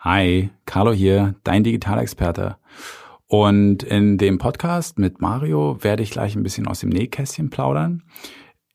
[0.00, 2.56] Hi, Carlo hier, dein Digitalexperte.
[3.26, 8.04] Und in dem Podcast mit Mario werde ich gleich ein bisschen aus dem Nähkästchen plaudern.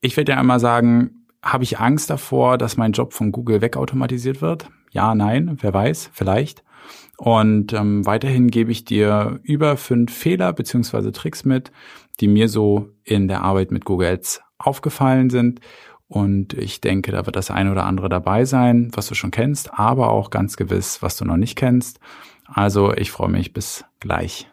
[0.02, 4.42] Ich werde dir einmal sagen, habe ich Angst davor, dass mein Job von Google wegautomatisiert
[4.42, 4.68] wird?
[4.90, 6.62] Ja, nein, wer weiß, vielleicht.
[7.16, 11.72] Und ähm, weiterhin gebe ich dir über fünf Fehler beziehungsweise Tricks mit,
[12.20, 15.60] die mir so in der Arbeit mit Google Ads aufgefallen sind
[16.08, 19.74] und ich denke, da wird das eine oder andere dabei sein, was du schon kennst,
[19.74, 21.98] aber auch ganz gewiss, was du noch nicht kennst.
[22.46, 24.48] Also ich freue mich bis gleich.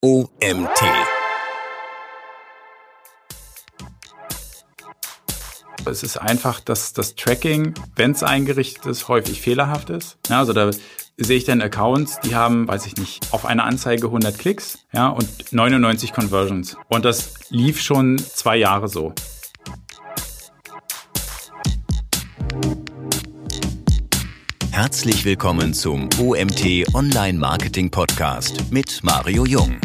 [0.00, 0.82] OMT.
[5.84, 10.16] Es ist einfach, dass das Tracking, wenn es eingerichtet ist, häufig fehlerhaft ist.
[10.28, 10.70] Ja, also da
[11.16, 15.08] sehe ich dann Accounts, die haben, weiß ich nicht, auf eine Anzeige 100 Klicks ja,
[15.08, 16.76] und 99 Conversions.
[16.88, 19.12] Und das lief schon zwei Jahre so.
[24.72, 29.78] Herzlich willkommen zum OMT Online Marketing Podcast mit Mario Jung.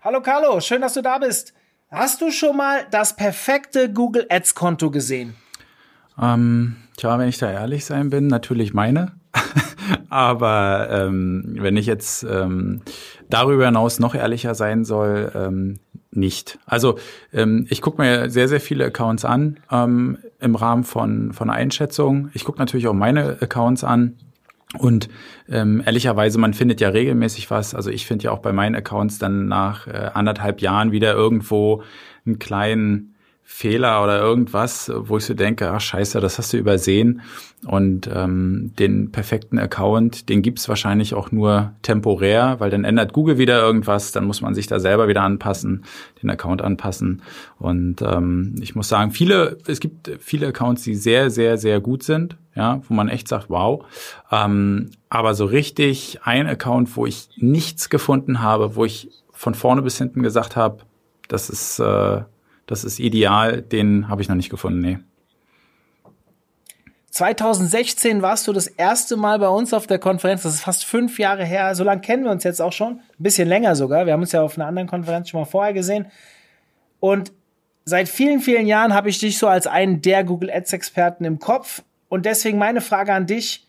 [0.00, 1.52] Hallo Carlo, schön, dass du da bist.
[1.90, 5.36] Hast du schon mal das perfekte Google Ads Konto gesehen?
[6.18, 9.12] Ähm, tja, wenn ich da ehrlich sein bin, natürlich meine.
[10.08, 12.80] Aber ähm, wenn ich jetzt ähm,
[13.28, 15.78] darüber hinaus noch ehrlicher sein soll, ähm,
[16.10, 16.58] nicht.
[16.66, 16.98] Also
[17.32, 22.30] ähm, ich gucke mir sehr, sehr viele Accounts an ähm, im Rahmen von, von Einschätzung.
[22.34, 24.16] Ich gucke natürlich auch meine Accounts an.
[24.76, 25.08] Und
[25.48, 27.74] ähm, ehrlicherweise, man findet ja regelmäßig was.
[27.74, 31.82] Also ich finde ja auch bei meinen Accounts dann nach äh, anderthalb Jahren wieder irgendwo
[32.26, 33.14] einen kleinen
[33.50, 37.22] Fehler oder irgendwas, wo ich so denke, ach scheiße, das hast du übersehen.
[37.66, 43.38] Und ähm, den perfekten Account, den gibt's wahrscheinlich auch nur temporär, weil dann ändert Google
[43.38, 45.84] wieder irgendwas, dann muss man sich da selber wieder anpassen,
[46.22, 47.22] den Account anpassen.
[47.58, 52.02] Und ähm, ich muss sagen, viele, es gibt viele Accounts, die sehr, sehr, sehr gut
[52.02, 53.82] sind, ja, wo man echt sagt, wow.
[54.30, 59.80] Ähm, aber so richtig ein Account, wo ich nichts gefunden habe, wo ich von vorne
[59.80, 60.82] bis hinten gesagt habe,
[61.28, 62.20] das ist äh,
[62.68, 64.98] das ist ideal, den habe ich noch nicht gefunden, nee.
[67.10, 70.42] 2016 warst du das erste Mal bei uns auf der Konferenz.
[70.42, 71.74] Das ist fast fünf Jahre her.
[71.74, 72.98] So lange kennen wir uns jetzt auch schon.
[72.98, 74.06] Ein bisschen länger sogar.
[74.06, 76.06] Wir haben uns ja auf einer anderen Konferenz schon mal vorher gesehen.
[77.00, 77.32] Und
[77.84, 81.40] seit vielen, vielen Jahren habe ich dich so als einen der Google Ads Experten im
[81.40, 81.82] Kopf.
[82.08, 83.66] Und deswegen meine Frage an dich.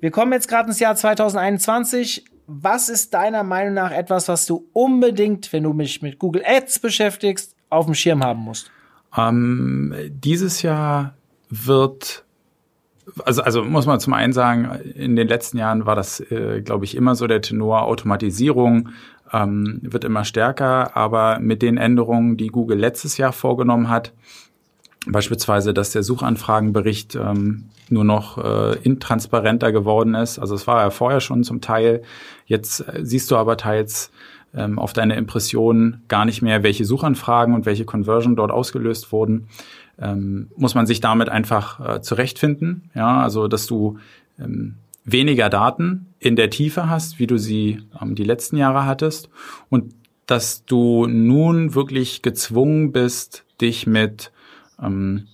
[0.00, 2.24] Wir kommen jetzt gerade ins Jahr 2021.
[2.46, 6.78] Was ist deiner Meinung nach etwas, was du unbedingt, wenn du mich mit Google Ads
[6.78, 8.70] beschäftigst, auf dem Schirm haben musst?
[9.16, 11.14] Ähm, dieses Jahr
[11.50, 12.24] wird
[13.24, 16.84] also, also muss man zum einen sagen, in den letzten Jahren war das, äh, glaube
[16.84, 18.90] ich, immer so der Tenor Automatisierung
[19.32, 24.12] ähm, wird immer stärker, aber mit den Änderungen, die Google letztes Jahr vorgenommen hat,
[25.06, 30.38] beispielsweise, dass der Suchanfragenbericht ähm, nur noch äh, intransparenter geworden ist.
[30.38, 32.02] Also es war ja vorher schon zum Teil.
[32.46, 34.10] Jetzt äh, siehst du aber teils
[34.58, 39.48] ähm, auf deine Impression gar nicht mehr, welche Suchanfragen und welche Conversion dort ausgelöst wurden,
[40.00, 42.90] ähm, muss man sich damit einfach äh, zurechtfinden.
[42.94, 43.98] Ja, also dass du
[44.38, 44.74] ähm,
[45.04, 49.30] weniger Daten in der Tiefe hast, wie du sie ähm, die letzten Jahre hattest
[49.70, 49.94] und
[50.26, 54.32] dass du nun wirklich gezwungen bist, dich mit
[54.82, 55.28] ähm,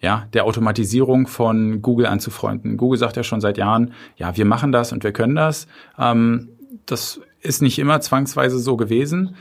[0.00, 2.78] ja, der Automatisierung von Google anzufreunden.
[2.78, 5.66] Google sagt ja schon seit Jahren, ja, wir machen das und wir können das.
[5.98, 6.48] Ähm,
[6.86, 9.36] das ist nicht immer zwangsweise so gewesen.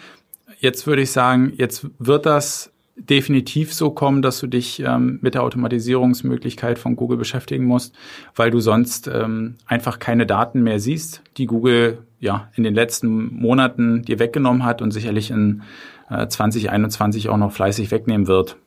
[0.59, 5.33] Jetzt würde ich sagen, jetzt wird das definitiv so kommen, dass du dich ähm, mit
[5.33, 7.95] der Automatisierungsmöglichkeit von Google beschäftigen musst,
[8.35, 13.33] weil du sonst ähm, einfach keine Daten mehr siehst, die Google ja in den letzten
[13.33, 15.61] Monaten dir weggenommen hat und sicherlich in
[16.09, 18.57] äh, 2021 auch noch fleißig wegnehmen wird.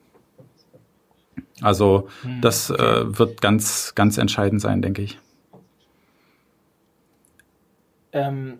[1.60, 5.18] Also hm, das äh, wird ganz, ganz entscheidend sein, denke ich.
[8.12, 8.58] Ähm,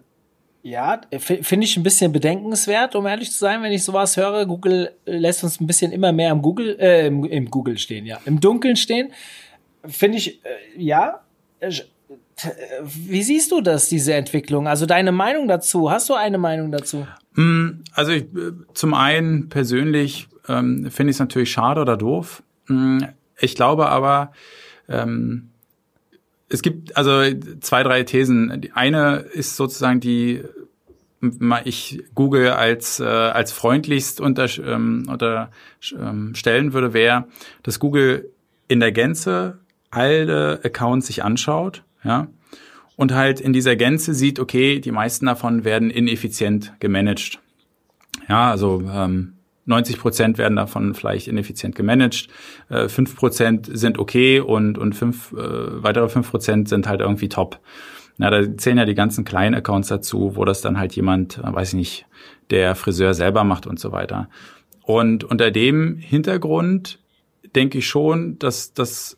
[0.63, 4.47] ja, finde ich ein bisschen bedenkenswert, um ehrlich zu sein, wenn ich sowas höre.
[4.47, 8.21] Google lässt uns ein bisschen immer mehr im Google, äh, im, im Google stehen, ja,
[8.27, 9.13] im Dunkeln stehen.
[9.85, 11.21] Finde ich, äh, ja.
[11.59, 11.73] Äh,
[12.85, 14.69] wie siehst du das, diese Entwicklung?
[14.69, 15.91] Also deine Meinung dazu?
[15.91, 17.07] Hast du eine Meinung dazu?
[17.35, 22.43] Mm, also ich, äh, zum einen persönlich ähm, finde ich es natürlich schade oder doof.
[22.69, 22.99] Mm,
[23.39, 24.33] ich glaube aber,
[24.89, 25.52] ähm,
[26.53, 27.23] es gibt also
[27.61, 28.61] zwei, drei Thesen.
[28.61, 30.43] Die eine ist sozusagen die
[31.65, 37.27] ich Google als äh, als freundlichst unter, ähm, unterstellen ähm, würde, wäre,
[37.63, 38.29] dass Google
[38.67, 39.59] in der Gänze
[39.91, 42.27] alle Accounts sich anschaut, ja,
[42.97, 47.39] und halt in dieser Gänze sieht, okay, die meisten davon werden ineffizient gemanagt.
[48.29, 49.35] Ja, also ähm,
[49.65, 52.29] 90 Prozent werden davon vielleicht ineffizient gemanagt,
[52.69, 57.29] äh, 5 Prozent sind okay und, und fünf, äh, weitere 5 Prozent sind halt irgendwie
[57.29, 57.61] top.
[58.19, 61.53] Na, da zählen ja die ganzen kleinen Accounts dazu, wo das dann halt jemand, äh,
[61.53, 62.07] weiß ich nicht,
[62.51, 64.29] der Friseur selber macht und so weiter.
[64.83, 66.99] Und unter dem Hintergrund
[67.55, 69.17] denke ich schon, dass das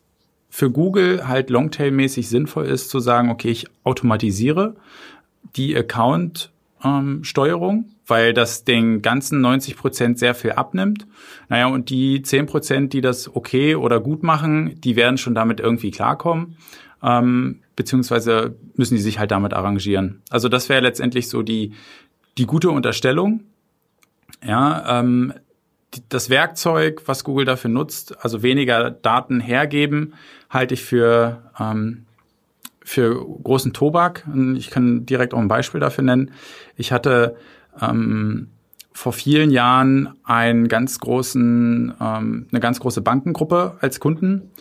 [0.49, 4.75] für Google halt Longtail-mäßig sinnvoll ist, zu sagen, okay, ich automatisiere
[5.55, 11.07] die Account-Steuerung, ähm, weil das den ganzen 90 Prozent sehr viel abnimmt.
[11.49, 15.59] Naja, und die 10 Prozent, die das okay oder gut machen, die werden schon damit
[15.59, 16.57] irgendwie klarkommen.
[17.01, 20.21] Ähm, beziehungsweise müssen die sich halt damit arrangieren.
[20.29, 21.73] Also das wäre letztendlich so die,
[22.37, 23.41] die gute Unterstellung.
[24.43, 25.33] Ja, ähm,
[26.09, 30.13] das Werkzeug, was Google dafür nutzt, also weniger Daten hergeben,
[30.49, 32.05] halte ich für, ähm,
[32.83, 34.27] für großen Tobak.
[34.55, 36.31] Ich kann direkt auch ein Beispiel dafür nennen.
[36.75, 37.35] Ich hatte
[37.81, 38.49] ähm,
[38.93, 44.51] vor vielen Jahren einen ganz großen, ähm, eine ganz große Bankengruppe als Kunden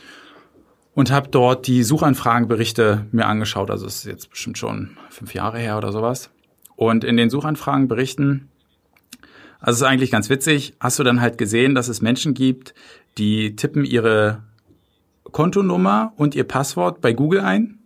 [0.95, 3.71] und habe dort die Suchanfragenberichte mir angeschaut.
[3.71, 6.31] Also es ist jetzt bestimmt schon fünf Jahre her oder sowas.
[6.77, 8.49] Und in den Suchanfragenberichten
[9.65, 10.75] also es ist eigentlich ganz witzig.
[10.79, 12.75] Hast du dann halt gesehen, dass es Menschen gibt,
[13.17, 14.43] die tippen ihre
[15.33, 17.79] Kontonummer und ihr Passwort bei Google ein,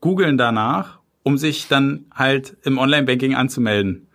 [0.00, 4.05] googeln danach, um sich dann halt im Online-Banking anzumelden.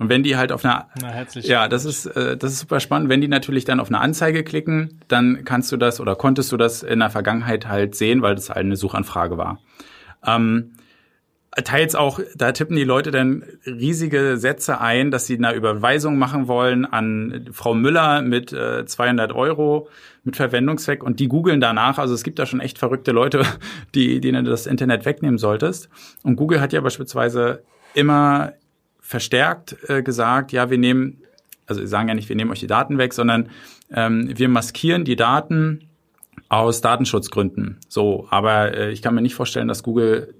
[0.00, 3.10] Und wenn die halt auf einer, Na, ja, das ist äh, das ist super spannend.
[3.10, 6.56] Wenn die natürlich dann auf eine Anzeige klicken, dann kannst du das oder konntest du
[6.56, 9.60] das in der Vergangenheit halt sehen, weil das halt eine Suchanfrage war.
[10.26, 10.72] Ähm,
[11.64, 16.48] teils auch, da tippen die Leute dann riesige Sätze ein, dass sie eine Überweisung machen
[16.48, 19.90] wollen an Frau Müller mit äh, 200 Euro
[20.24, 21.98] mit Verwendungszweck und die googeln danach.
[21.98, 23.44] Also es gibt da schon echt verrückte Leute,
[23.94, 25.90] die, denen du das Internet wegnehmen solltest.
[26.22, 28.54] Und Google hat ja beispielsweise immer
[29.10, 31.20] verstärkt äh, gesagt, ja, wir nehmen,
[31.66, 33.48] also sagen ja nicht, wir nehmen euch die Daten weg, sondern
[33.92, 35.88] ähm, wir maskieren die Daten
[36.48, 37.78] aus Datenschutzgründen.
[37.88, 40.32] So, aber äh, ich kann mir nicht vorstellen, dass Google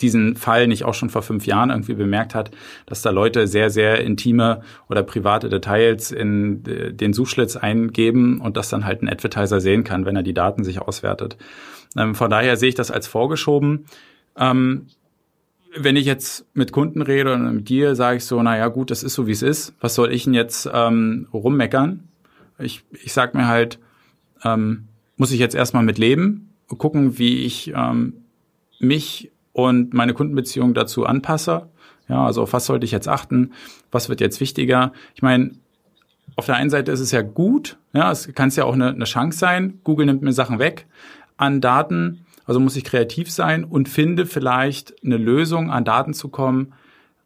[0.00, 2.52] diesen Fall nicht auch schon vor fünf Jahren irgendwie bemerkt hat,
[2.86, 8.56] dass da Leute sehr, sehr intime oder private Details in äh, den Suchschlitz eingeben und
[8.56, 11.36] das dann halt ein Advertiser sehen kann, wenn er die Daten sich auswertet.
[11.98, 13.84] Ähm, von daher sehe ich das als vorgeschoben.
[14.38, 14.86] Ähm,
[15.78, 18.90] wenn ich jetzt mit Kunden rede und mit dir, sage ich so, na ja, gut,
[18.90, 19.74] das ist so, wie es ist.
[19.80, 22.08] Was soll ich denn jetzt ähm, rummeckern?
[22.58, 23.78] Ich, ich sag mir halt,
[24.44, 28.14] ähm, muss ich jetzt erstmal mit leben, gucken, wie ich ähm,
[28.78, 31.68] mich und meine Kundenbeziehung dazu anpasse.
[32.08, 33.52] Ja, also auf was sollte ich jetzt achten?
[33.90, 34.92] Was wird jetzt wichtiger?
[35.14, 35.52] Ich meine,
[36.36, 38.90] auf der einen Seite ist es ja gut, ja, es kann es ja auch eine,
[38.90, 39.80] eine Chance sein.
[39.84, 40.86] Google nimmt mir Sachen weg
[41.36, 46.28] an Daten, also muss ich kreativ sein und finde vielleicht eine Lösung, an Daten zu
[46.28, 46.72] kommen,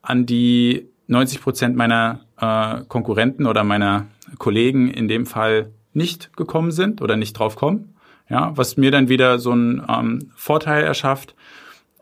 [0.02, 4.06] an die 90 Prozent meiner äh, Konkurrenten oder meiner
[4.38, 7.94] Kollegen in dem Fall nicht gekommen sind oder nicht drauf kommen.
[8.28, 11.34] Ja, was mir dann wieder so einen ähm, Vorteil erschafft,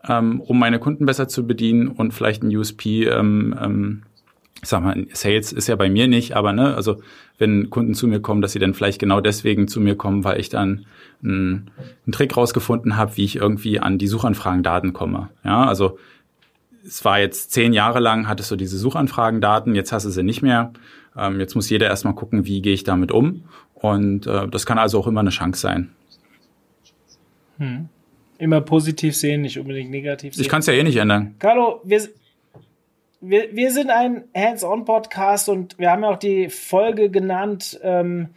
[0.07, 4.03] ähm, um meine Kunden besser zu bedienen und vielleicht ein USP, ähm, ähm,
[4.61, 7.01] ich sag mal, Sales ist ja bei mir nicht, aber ne, also
[7.37, 10.39] wenn Kunden zu mir kommen, dass sie dann vielleicht genau deswegen zu mir kommen, weil
[10.39, 10.85] ich dann
[11.23, 11.71] einen,
[12.05, 15.29] einen Trick rausgefunden habe, wie ich irgendwie an die Suchanfragendaten komme.
[15.45, 15.97] Ja, also
[16.85, 20.41] es war jetzt zehn Jahre lang, hattest du diese Suchanfragendaten, jetzt hast du sie nicht
[20.41, 20.73] mehr.
[21.15, 23.43] Ähm, jetzt muss jeder erstmal gucken, wie gehe ich damit um.
[23.73, 25.89] Und äh, das kann also auch immer eine Chance sein.
[27.57, 27.89] Hm
[28.39, 30.41] immer positiv sehen, nicht unbedingt negativ sehen.
[30.41, 31.35] Ich kann es ja eh nicht ändern.
[31.39, 32.01] Carlo, wir,
[33.21, 38.29] wir, wir sind ein Hands-on-Podcast und wir haben ja auch die Folge genannt ähm,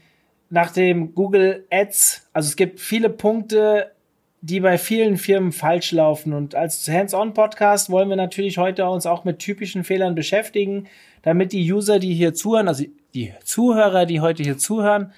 [0.50, 2.28] nach dem Google Ads.
[2.32, 3.92] Also es gibt viele Punkte,
[4.40, 6.32] die bei vielen Firmen falsch laufen.
[6.32, 10.88] Und als Hands-on-Podcast wollen wir natürlich heute uns auch mit typischen Fehlern beschäftigen,
[11.22, 12.84] damit die User, die hier zuhören, also
[13.14, 15.12] die Zuhörer, die heute hier zuhören,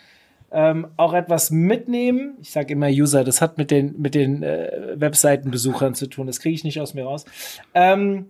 [0.52, 2.36] ähm, auch etwas mitnehmen.
[2.42, 6.38] Ich sage immer User, das hat mit den, mit den äh, Webseitenbesuchern zu tun, das
[6.38, 7.24] kriege ich nicht aus mir raus.
[7.72, 8.26] Ähm,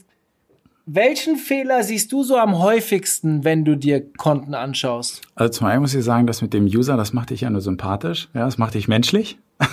[0.86, 5.22] welchen Fehler siehst du so am häufigsten, wenn du dir Konten anschaust?
[5.34, 7.62] Also zum einen muss ich sagen, das mit dem User, das macht dich ja nur
[7.62, 8.28] sympathisch.
[8.34, 9.38] Ja, das macht dich menschlich.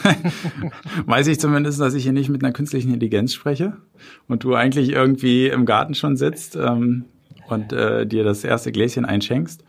[1.05, 3.77] Weiß ich zumindest, dass ich hier nicht mit einer künstlichen Intelligenz spreche
[4.27, 7.05] und du eigentlich irgendwie im Garten schon sitzt ähm,
[7.47, 9.63] und äh, dir das erste Gläschen einschenkst.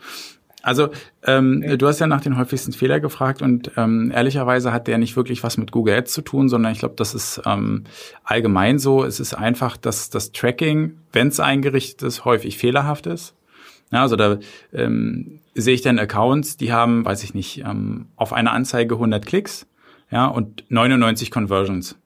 [0.62, 0.90] Also
[1.24, 1.76] ähm, okay.
[1.76, 5.42] du hast ja nach den häufigsten Fehler gefragt und ähm, ehrlicherweise hat der nicht wirklich
[5.42, 7.84] was mit Google Ads zu tun, sondern ich glaube, das ist ähm,
[8.22, 9.04] allgemein so.
[9.04, 13.34] Es ist einfach, dass das Tracking, wenn es eingerichtet ist, häufig fehlerhaft ist.
[13.90, 14.38] Ja, also da
[14.72, 19.26] ähm, sehe ich dann Accounts, die haben, weiß ich nicht, ähm, auf eine Anzeige 100
[19.26, 19.66] Klicks,
[20.10, 21.98] ja, und 99 Conversions.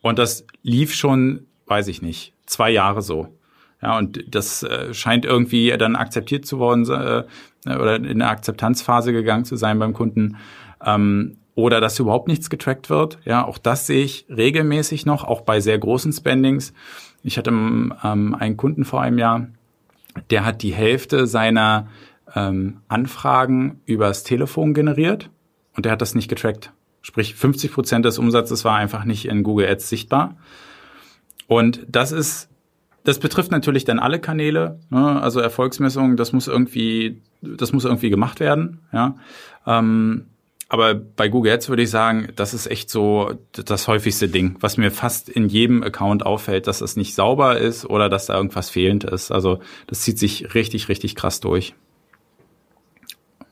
[0.00, 3.36] Und das lief schon, weiß ich nicht, zwei Jahre so.
[3.82, 7.24] Ja, und das äh, scheint irgendwie dann akzeptiert zu worden, äh,
[7.66, 10.36] oder in eine Akzeptanzphase gegangen zu sein beim Kunden.
[10.84, 13.18] Ähm, oder dass überhaupt nichts getrackt wird.
[13.24, 16.74] Ja, auch das sehe ich regelmäßig noch, auch bei sehr großen Spendings.
[17.22, 19.48] Ich hatte ähm, einen Kunden vor einem Jahr,
[20.30, 21.88] der hat die Hälfte seiner
[22.34, 25.30] ähm, Anfragen übers Telefon generiert
[25.74, 26.72] und der hat das nicht getrackt.
[27.00, 30.36] Sprich, 50 Prozent des Umsatzes war einfach nicht in Google Ads sichtbar.
[31.46, 32.48] Und das ist,
[33.06, 34.80] das betrifft natürlich dann alle Kanäle.
[34.90, 35.22] Ne?
[35.22, 38.80] Also Erfolgsmessung, das muss irgendwie, das muss irgendwie gemacht werden.
[38.92, 39.14] Ja.
[39.64, 40.26] Ähm,
[40.68, 44.76] aber bei Google Ads würde ich sagen, das ist echt so das häufigste Ding, was
[44.76, 48.70] mir fast in jedem Account auffällt, dass es nicht sauber ist oder dass da irgendwas
[48.70, 49.30] fehlend ist.
[49.30, 51.74] Also das zieht sich richtig, richtig krass durch.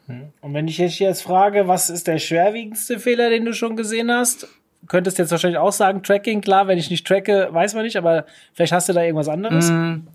[0.09, 4.49] Und wenn ich jetzt frage, was ist der schwerwiegendste Fehler, den du schon gesehen hast?
[4.89, 8.27] Könntest jetzt wahrscheinlich auch sagen, Tracking, klar, wenn ich nicht tracke, weiß man nicht, aber
[8.53, 9.71] vielleicht hast du da irgendwas anderes?
[9.71, 10.07] Mm.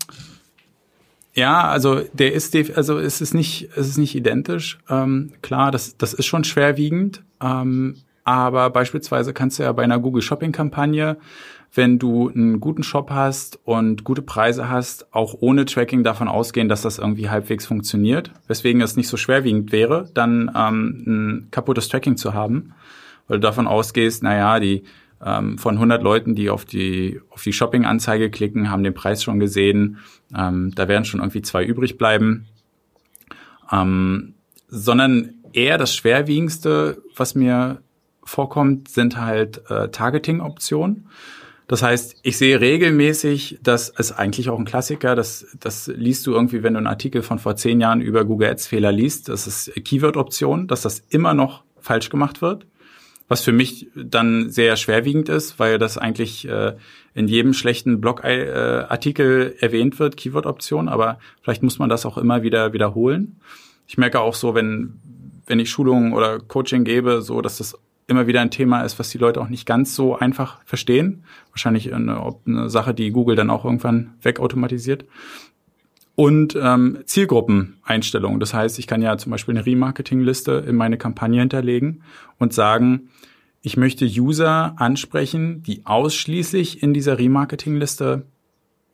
[1.34, 4.78] Ja, also der ist also es ist nicht es ist nicht identisch.
[4.88, 7.22] Ähm, klar, das das ist schon schwerwiegend.
[7.40, 11.16] Ähm, aber beispielsweise kannst du ja bei einer Google Shopping Kampagne,
[11.74, 16.68] wenn du einen guten Shop hast und gute Preise hast, auch ohne Tracking davon ausgehen,
[16.68, 18.32] dass das irgendwie halbwegs funktioniert.
[18.48, 22.74] Weswegen es nicht so schwerwiegend wäre, dann ähm, ein kaputtes Tracking zu haben,
[23.30, 24.82] weil du davon ausgehst, naja, die
[25.24, 29.38] ähm, von 100 Leuten, die auf die auf die Shopping-Anzeige klicken, haben den Preis schon
[29.38, 29.98] gesehen.
[30.36, 32.46] Ähm, da werden schon irgendwie zwei übrig bleiben.
[33.70, 34.34] Ähm,
[34.66, 37.82] sondern eher das Schwerwiegendste, was mir
[38.24, 41.06] vorkommt, sind halt äh, Targeting-Optionen.
[41.68, 46.32] Das heißt, ich sehe regelmäßig, dass es eigentlich auch ein Klassiker, das, das liest du
[46.32, 49.46] irgendwie, wenn du einen Artikel von vor zehn Jahren über Google Ads Fehler liest, das
[49.46, 52.66] ist Keyword-Option, dass das immer noch falsch gemacht wird.
[53.30, 56.74] Was für mich dann sehr schwerwiegend ist, weil das eigentlich äh,
[57.14, 62.42] in jedem schlechten Blogartikel äh, erwähnt wird, Keyword-Option, aber vielleicht muss man das auch immer
[62.42, 63.40] wieder wiederholen.
[63.86, 64.94] Ich merke auch so, wenn,
[65.46, 69.10] wenn ich Schulungen oder Coaching gebe, so, dass das immer wieder ein Thema ist, was
[69.10, 71.22] die Leute auch nicht ganz so einfach verstehen.
[71.50, 75.04] Wahrscheinlich eine, eine Sache, die Google dann auch irgendwann wegautomatisiert.
[76.20, 78.40] Und ähm, Zielgruppeneinstellungen.
[78.40, 82.02] Das heißt, ich kann ja zum Beispiel eine Remarketing-Liste in meine Kampagne hinterlegen
[82.38, 83.08] und sagen,
[83.62, 88.26] ich möchte User ansprechen, die ausschließlich in dieser Remarketing-Liste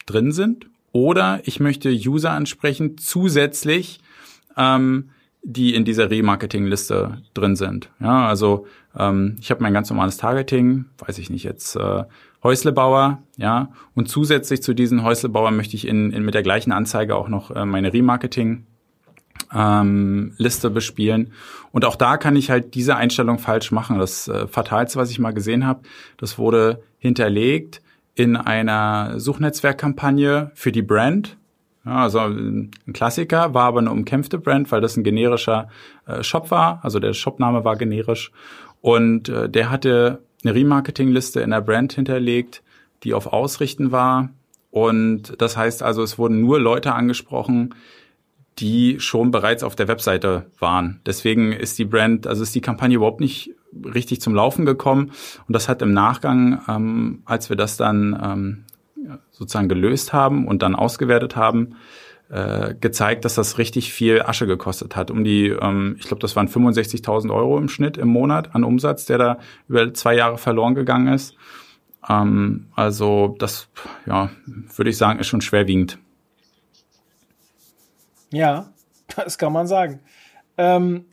[0.07, 0.67] drin sind.
[0.93, 3.99] Oder ich möchte User ansprechen zusätzlich,
[4.57, 5.11] ähm,
[5.43, 7.91] die in dieser Remarketing-Liste drin sind.
[7.99, 12.05] Ja, also ähm, ich habe mein ganz normales Targeting, weiß ich nicht jetzt, äh,
[12.43, 17.17] Häuslebauer, ja, und zusätzlich zu diesen Häuslebauer möchte ich in, in mit der gleichen Anzeige
[17.17, 18.67] auch noch äh, meine Remarketing
[19.55, 21.33] ähm, Liste bespielen.
[21.73, 23.99] Und auch da kann ich halt diese Einstellung falsch machen.
[23.99, 25.81] Das äh, Fatalste, was ich mal gesehen habe,
[26.17, 27.83] das wurde hinterlegt
[28.15, 31.37] in einer Suchnetzwerkkampagne für die Brand.
[31.85, 35.69] Ja, also ein Klassiker, war aber eine umkämpfte Brand, weil das ein generischer
[36.07, 36.81] äh, Shop war.
[36.83, 38.33] Also der Shopname war generisch.
[38.81, 42.63] Und äh, der hatte eine Remarketing-Liste in der Brand hinterlegt,
[43.03, 44.31] die auf Ausrichten war.
[44.71, 47.75] Und das heißt also, es wurden nur Leute angesprochen,
[48.59, 51.01] die schon bereits auf der Webseite waren.
[51.05, 55.13] Deswegen ist die Brand, also ist die Kampagne überhaupt nicht richtig zum Laufen gekommen.
[55.47, 58.65] Und das hat im Nachgang, ähm, als wir das dann ähm,
[59.31, 61.77] sozusagen gelöst haben und dann ausgewertet haben,
[62.29, 65.11] äh, gezeigt, dass das richtig viel Asche gekostet hat.
[65.11, 69.07] Um die, ähm, ich glaube, das waren 65.000 Euro im Schnitt im Monat an Umsatz,
[69.07, 71.37] der da über zwei Jahre verloren gegangen ist.
[72.09, 73.69] Ähm, also das,
[74.07, 74.31] ja,
[74.75, 75.99] würde ich sagen, ist schon schwerwiegend.
[78.33, 78.73] Ja,
[79.17, 80.01] das kann man sagen.
[80.59, 81.05] Ähm,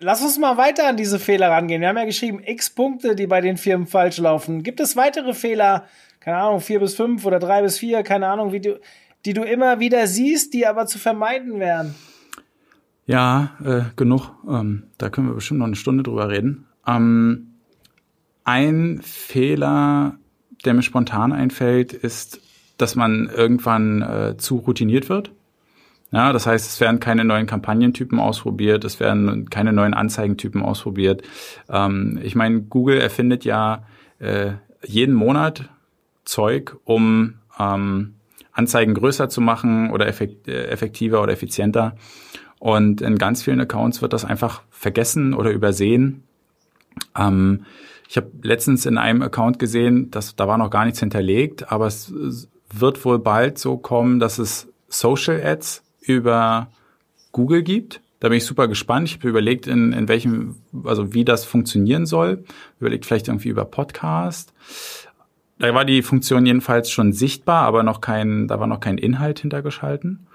[0.00, 1.80] lass uns mal weiter an diese Fehler rangehen.
[1.80, 4.62] Wir haben ja geschrieben, x Punkte, die bei den Firmen falsch laufen.
[4.62, 5.86] Gibt es weitere Fehler,
[6.18, 8.80] keine Ahnung, vier bis fünf oder drei bis vier, keine Ahnung, wie du,
[9.24, 11.94] die du immer wieder siehst, die aber zu vermeiden wären?
[13.06, 14.30] Ja, äh, genug.
[14.48, 16.66] Ähm, da können wir bestimmt noch eine Stunde drüber reden.
[16.86, 17.54] Ähm,
[18.44, 20.18] ein Fehler,
[20.64, 22.40] der mir spontan einfällt, ist,
[22.78, 25.30] dass man irgendwann äh, zu routiniert wird.
[26.12, 31.22] Ja, das heißt, es werden keine neuen Kampagnentypen ausprobiert, es werden keine neuen Anzeigentypen ausprobiert.
[31.68, 33.84] Ähm, ich meine, Google erfindet ja
[34.18, 34.52] äh,
[34.84, 35.68] jeden Monat
[36.24, 38.15] Zeug, um ähm,
[38.56, 41.96] Anzeigen größer zu machen oder äh, effektiver oder effizienter.
[42.58, 46.22] Und in ganz vielen Accounts wird das einfach vergessen oder übersehen.
[47.16, 47.66] Ähm,
[48.08, 51.86] ich habe letztens in einem Account gesehen, dass da war noch gar nichts hinterlegt, aber
[51.86, 52.12] es
[52.72, 56.68] wird wohl bald so kommen, dass es Social Ads über
[57.32, 58.00] Google gibt.
[58.20, 59.08] Da bin ich super gespannt.
[59.08, 62.44] Ich habe überlegt, in, in welchem, also wie das funktionieren soll.
[62.80, 64.54] Überlegt vielleicht irgendwie über Podcast.
[65.58, 69.40] Da war die Funktion jedenfalls schon sichtbar, aber noch kein, da war noch kein Inhalt
[69.40, 70.26] hintergeschalten.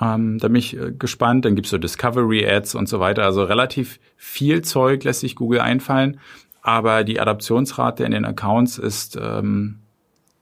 [0.00, 1.44] Ähm, da bin ich äh, gespannt.
[1.44, 3.24] Dann gibt's so Discovery Ads und so weiter.
[3.24, 6.20] Also relativ viel Zeug lässt sich Google einfallen.
[6.62, 9.78] Aber die Adaptionsrate in den Accounts ist ähm,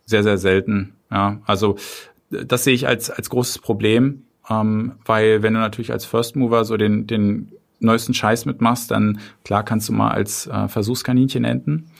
[0.07, 0.95] sehr, sehr selten.
[1.11, 1.77] Ja, also
[2.31, 6.65] das sehe ich als, als großes Problem, ähm, weil wenn du natürlich als First Mover
[6.65, 11.91] so den, den neuesten Scheiß mitmachst, dann klar kannst du mal als äh, Versuchskaninchen enden.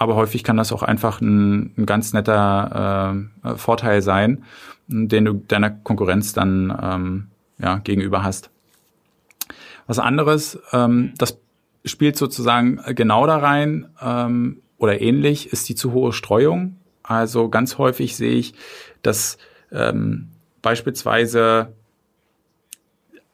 [0.00, 4.44] Aber häufig kann das auch einfach ein, ein ganz netter äh, Vorteil sein,
[4.88, 7.26] den du deiner Konkurrenz dann ähm,
[7.58, 8.48] ja, gegenüber hast.
[9.86, 11.38] Was anderes, ähm, das
[11.84, 16.76] spielt sozusagen genau da rein ähm, oder ähnlich, ist die zu hohe Streuung.
[17.02, 18.54] Also ganz häufig sehe ich,
[19.02, 19.36] dass
[19.70, 20.28] ähm,
[20.62, 21.74] beispielsweise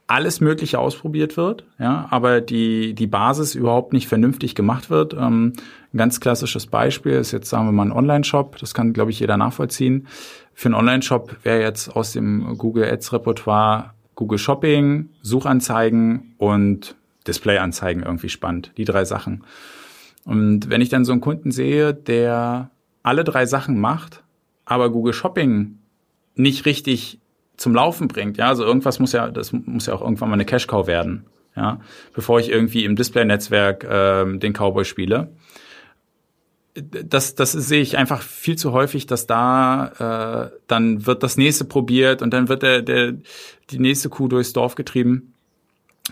[0.06, 5.14] alles Mögliche ausprobiert wird, ja, aber die, die Basis überhaupt nicht vernünftig gemacht wird.
[5.14, 5.54] Ähm,
[5.92, 8.56] ein ganz klassisches Beispiel ist jetzt, sagen wir mal, ein Online-Shop.
[8.58, 10.06] Das kann, glaube ich, jeder nachvollziehen.
[10.54, 16.96] Für einen Online-Shop wäre jetzt aus dem Google Ads Repertoire Google Shopping, Suchanzeigen und
[17.26, 18.72] Displayanzeigen irgendwie spannend.
[18.76, 19.44] Die drei Sachen.
[20.24, 22.70] Und wenn ich dann so einen Kunden sehe, der
[23.02, 24.22] alle drei Sachen macht,
[24.64, 25.78] aber Google Shopping
[26.34, 27.20] nicht richtig
[27.56, 28.36] zum Laufen bringt.
[28.36, 31.26] Ja, also irgendwas muss ja, das muss ja auch irgendwann mal eine Cash Cow werden.
[31.56, 31.80] Ja,
[32.12, 35.32] bevor ich irgendwie im Display-Netzwerk ähm, den Cowboy spiele.
[36.74, 41.64] Das, das sehe ich einfach viel zu häufig, dass da äh, dann wird das nächste
[41.64, 43.14] probiert und dann wird der, der
[43.70, 45.32] die nächste Kuh durchs Dorf getrieben.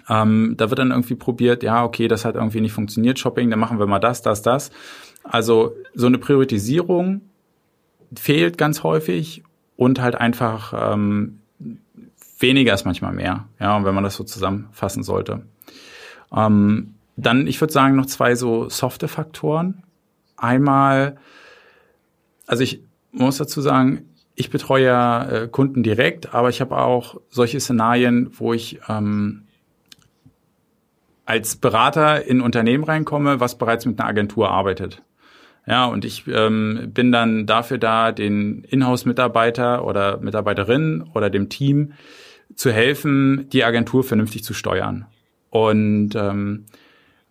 [0.08, 3.58] Ähm, da wird dann irgendwie probiert, ja, okay, das hat irgendwie nicht funktioniert, Shopping, dann
[3.60, 4.70] machen wir mal das, das, das.
[5.22, 7.20] Also so eine Priorisierung
[8.18, 9.42] fehlt ganz häufig
[9.76, 11.40] und halt einfach ähm,
[12.38, 15.42] weniger ist manchmal mehr, ja, wenn man das so zusammenfassen sollte.
[16.34, 19.82] Ähm, dann, ich würde sagen, noch zwei so softe Faktoren.
[20.36, 21.16] Einmal,
[22.46, 27.60] also ich muss dazu sagen, ich betreue äh, Kunden direkt, aber ich habe auch solche
[27.60, 29.44] Szenarien, wo ich ähm,
[31.24, 35.02] als Berater in Unternehmen reinkomme, was bereits mit einer Agentur arbeitet.
[35.66, 41.94] Ja, und ich ähm, bin dann dafür da, den Inhouse-Mitarbeiter oder Mitarbeiterin oder dem Team
[42.54, 45.06] zu helfen, die Agentur vernünftig zu steuern.
[45.50, 46.66] Und ähm,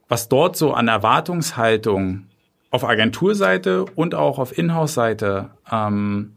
[0.07, 2.25] was dort so an Erwartungshaltung
[2.71, 6.33] auf Agenturseite und auch auf Inhouse-Seite, ähm,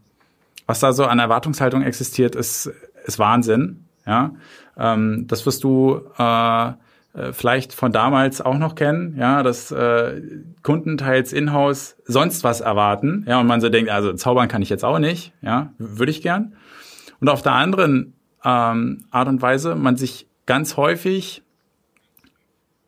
[0.67, 2.69] was da so an Erwartungshaltung existiert, ist,
[3.05, 3.85] ist Wahnsinn.
[4.05, 4.35] Ja,
[4.77, 6.71] ähm, das wirst du äh,
[7.17, 10.21] äh, vielleicht von damals auch noch kennen, ja, dass äh,
[10.61, 14.69] Kunden teils in-house sonst was erwarten, ja, und man so denkt, also zaubern kann ich
[14.69, 16.55] jetzt auch nicht, ja, würde ich gern.
[17.19, 21.41] Und auf der anderen ähm, Art und Weise man sich ganz häufig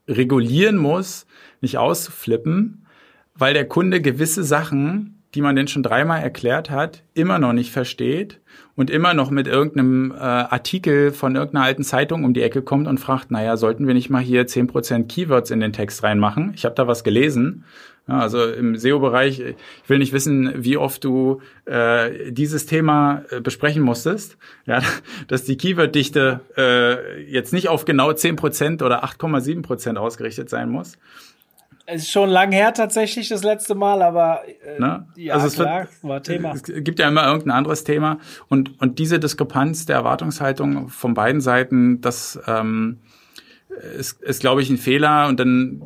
[0.07, 1.25] regulieren muss,
[1.61, 2.85] nicht auszuflippen,
[3.33, 7.71] weil der Kunde gewisse Sachen die man denn schon dreimal erklärt hat, immer noch nicht
[7.71, 8.39] versteht
[8.75, 12.87] und immer noch mit irgendeinem äh, Artikel von irgendeiner alten Zeitung um die Ecke kommt
[12.87, 16.53] und fragt, naja, sollten wir nicht mal hier zehn Prozent Keywords in den Text reinmachen?
[16.55, 17.65] Ich habe da was gelesen.
[18.07, 19.55] Ja, also im SEO-Bereich, ich
[19.89, 24.81] will nicht wissen, wie oft du äh, dieses Thema äh, besprechen musstest, ja,
[25.27, 30.69] dass die Keyworddichte äh, jetzt nicht auf genau zehn Prozent oder 8,7 Prozent ausgerichtet sein
[30.71, 30.97] muss.
[31.91, 35.07] Es ist schon lang her tatsächlich das letzte Mal, aber äh, ne?
[35.15, 36.53] ja, also es klar, wird, war Thema.
[36.53, 41.41] Es gibt ja immer irgendein anderes Thema und und diese Diskrepanz der Erwartungshaltung von beiden
[41.41, 42.99] Seiten, das ähm,
[43.97, 45.81] ist, ist glaube ich ein Fehler und dann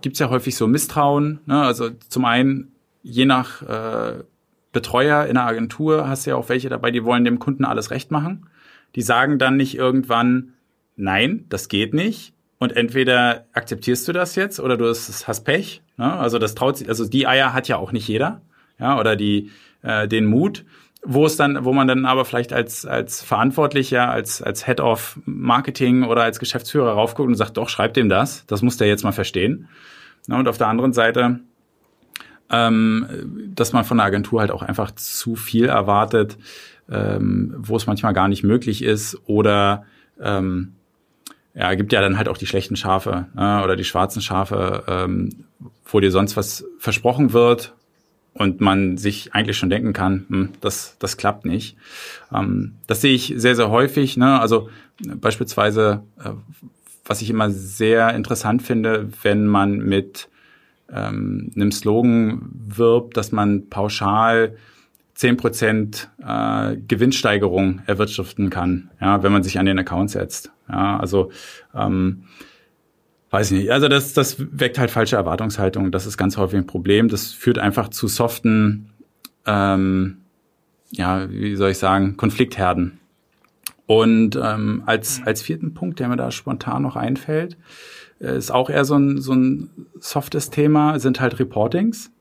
[0.00, 1.40] gibt's ja häufig so Misstrauen.
[1.44, 1.60] Ne?
[1.60, 4.24] Also zum einen je nach äh,
[4.72, 7.90] Betreuer in der Agentur hast du ja auch welche dabei, die wollen dem Kunden alles
[7.90, 8.48] recht machen.
[8.94, 10.54] Die sagen dann nicht irgendwann,
[10.96, 15.82] nein, das geht nicht und entweder akzeptierst du das jetzt oder du hast Pech.
[15.96, 16.12] Ne?
[16.12, 18.42] Also das traut sich, also die Eier hat ja auch nicht jeder,
[18.78, 19.50] ja, oder die
[19.82, 20.64] äh, den Mut,
[21.02, 25.18] wo es dann, wo man dann aber vielleicht als als Verantwortlicher, als als Head of
[25.24, 29.04] Marketing oder als Geschäftsführer raufguckt und sagt, doch schreib dem das, das muss der jetzt
[29.04, 29.68] mal verstehen.
[30.28, 30.36] Ne?
[30.36, 31.40] Und auf der anderen Seite,
[32.50, 33.06] ähm,
[33.54, 36.36] dass man von der Agentur halt auch einfach zu viel erwartet,
[36.90, 39.86] ähm, wo es manchmal gar nicht möglich ist oder
[40.20, 40.74] ähm,
[41.54, 45.30] ja, gibt ja dann halt auch die schlechten Schafe äh, oder die schwarzen Schafe, ähm,
[45.84, 47.74] wo dir sonst was versprochen wird
[48.32, 51.76] und man sich eigentlich schon denken kann, hm, das, das klappt nicht.
[52.32, 54.16] Ähm, das sehe ich sehr, sehr häufig.
[54.16, 54.40] Ne?
[54.40, 54.70] Also
[55.16, 56.30] beispielsweise, äh,
[57.04, 60.28] was ich immer sehr interessant finde, wenn man mit
[60.92, 64.56] ähm, einem Slogan wirbt, dass man pauschal
[65.16, 70.50] 10% äh, Gewinnsteigerung erwirtschaften kann, ja, wenn man sich an den Account setzt.
[70.70, 71.30] Ja, also
[71.74, 72.24] ähm,
[73.30, 73.72] weiß ich nicht.
[73.72, 75.90] Also das, das weckt halt falsche Erwartungshaltung.
[75.90, 77.08] Das ist ganz häufig ein Problem.
[77.08, 78.90] Das führt einfach zu soften,
[79.46, 80.18] ähm,
[80.90, 82.98] ja, wie soll ich sagen, Konfliktherden.
[83.86, 87.56] Und ähm, als, als vierten Punkt, der mir da spontan noch einfällt,
[88.20, 92.12] äh, ist auch eher so ein, so ein softes Thema, sind halt Reportings.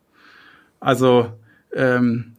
[0.79, 1.31] Also
[1.73, 2.33] ähm,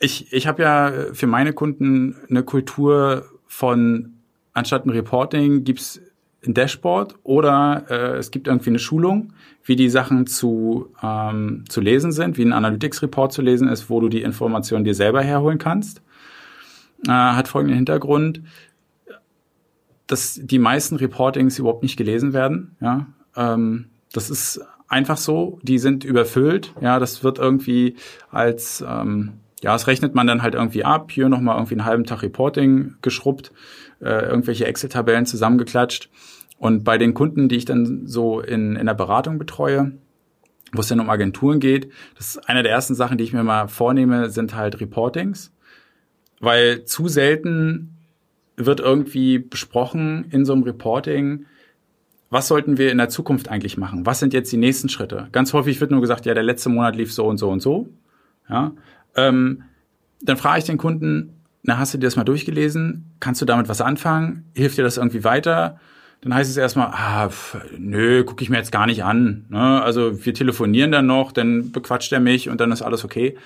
[0.00, 4.14] ich, ich habe ja für meine Kunden eine Kultur von,
[4.60, 6.00] anstatt ein Reporting gibt's
[6.46, 9.32] ein Dashboard oder äh, es gibt irgendwie eine Schulung,
[9.64, 14.00] wie die Sachen zu, ähm, zu lesen sind, wie ein Analytics-Report zu lesen ist, wo
[14.00, 16.00] du die Informationen dir selber herholen kannst.
[17.06, 18.42] Äh, hat folgenden Hintergrund,
[20.06, 22.76] dass die meisten Reportings überhaupt nicht gelesen werden.
[22.80, 23.06] Ja?
[23.36, 26.74] Ähm, das ist einfach so, die sind überfüllt.
[26.80, 27.96] Ja, das wird irgendwie
[28.30, 31.10] als ähm, ja, das rechnet man dann halt irgendwie ab.
[31.12, 33.52] Hier nochmal irgendwie einen halben Tag Reporting geschrubbt,
[34.00, 36.08] äh, irgendwelche Excel-Tabellen zusammengeklatscht.
[36.58, 39.92] Und bei den Kunden, die ich dann so in, in der Beratung betreue,
[40.72, 43.42] wo es dann um Agenturen geht, das ist eine der ersten Sachen, die ich mir
[43.42, 45.52] mal vornehme, sind halt Reportings.
[46.38, 47.96] Weil zu selten
[48.56, 51.46] wird irgendwie besprochen in so einem Reporting,
[52.30, 54.06] was sollten wir in der Zukunft eigentlich machen?
[54.06, 55.28] Was sind jetzt die nächsten Schritte?
[55.32, 57.88] Ganz häufig wird nur gesagt, ja, der letzte Monat lief so und so und so.
[58.48, 58.72] Ja,
[59.16, 59.62] ähm,
[60.22, 63.12] dann frage ich den Kunden, na, hast du dir das mal durchgelesen?
[63.20, 64.50] Kannst du damit was anfangen?
[64.54, 65.78] Hilft dir das irgendwie weiter?
[66.22, 69.46] Dann heißt es erstmal, ah, pf, nö, gucke ich mir jetzt gar nicht an.
[69.48, 69.82] Ne?
[69.82, 73.36] Also wir telefonieren dann noch, dann bequatscht er mich und dann ist alles okay.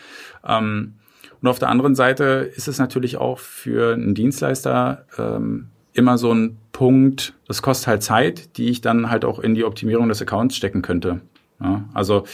[0.44, 0.94] Ähm,
[1.40, 6.32] und auf der anderen Seite ist es natürlich auch für einen Dienstleister ähm, immer so
[6.32, 10.20] ein Punkt, das kostet halt Zeit, die ich dann halt auch in die Optimierung des
[10.20, 11.20] Accounts stecken könnte.
[11.60, 11.88] Ja?
[11.94, 12.24] Also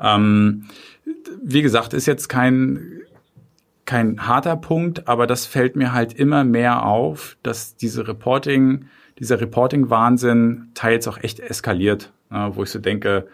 [0.00, 0.66] ähm,
[1.42, 3.00] wie gesagt, ist jetzt kein,
[3.84, 8.86] kein harter Punkt, aber das fällt mir halt immer mehr auf, dass diese Reporting,
[9.18, 13.28] dieser Reporting-Wahnsinn teils auch echt eskaliert, wo ich so denke,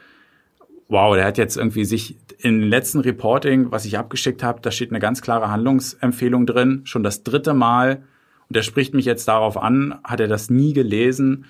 [0.89, 4.71] wow, der hat jetzt irgendwie sich in den letzten Reporting, was ich abgeschickt habe, da
[4.71, 8.03] steht eine ganz klare Handlungsempfehlung drin, schon das dritte Mal.
[8.49, 11.47] Und der spricht mich jetzt darauf an, hat er das nie gelesen.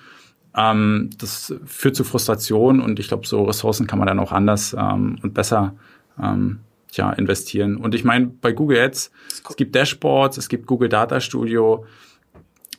[0.55, 4.75] Ähm, das führt zu Frustration und ich glaube, so Ressourcen kann man dann auch anders
[4.77, 5.73] ähm, und besser
[6.21, 6.59] ähm,
[6.91, 7.77] ja, investieren.
[7.77, 9.11] Und ich meine, bei Google Ads,
[9.49, 11.85] es gibt Dashboards, es gibt Google Data Studio.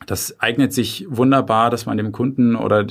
[0.06, 2.86] Das eignet sich wunderbar, dass man dem Kunden oder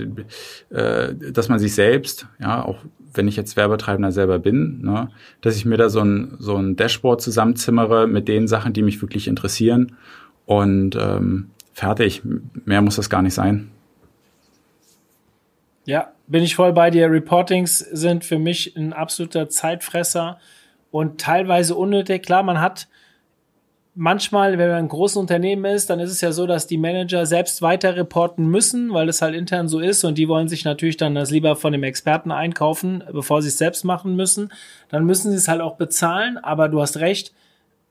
[0.70, 2.80] äh, dass man sich selbst, ja, auch
[3.14, 5.10] wenn ich jetzt Werbetreibender selber bin, ne,
[5.42, 9.02] dass ich mir da so ein, so ein Dashboard zusammenzimmere mit den Sachen, die mich
[9.02, 9.96] wirklich interessieren.
[10.46, 12.22] Und ähm, fertig.
[12.66, 13.70] Mehr muss das gar nicht sein.
[15.86, 17.12] Ja, bin ich voll bei dir.
[17.12, 20.40] Reportings sind für mich ein absoluter Zeitfresser
[20.92, 22.24] und teilweise unnötig.
[22.24, 22.88] Klar, man hat
[23.96, 27.26] manchmal, wenn man ein großes Unternehmen ist, dann ist es ja so, dass die Manager
[27.26, 30.98] selbst weiter reporten müssen, weil es halt intern so ist und die wollen sich natürlich
[30.98, 34.52] dann das lieber von dem Experten einkaufen, bevor sie es selbst machen müssen.
[34.90, 37.34] Dann müssen sie es halt auch bezahlen, aber du hast recht,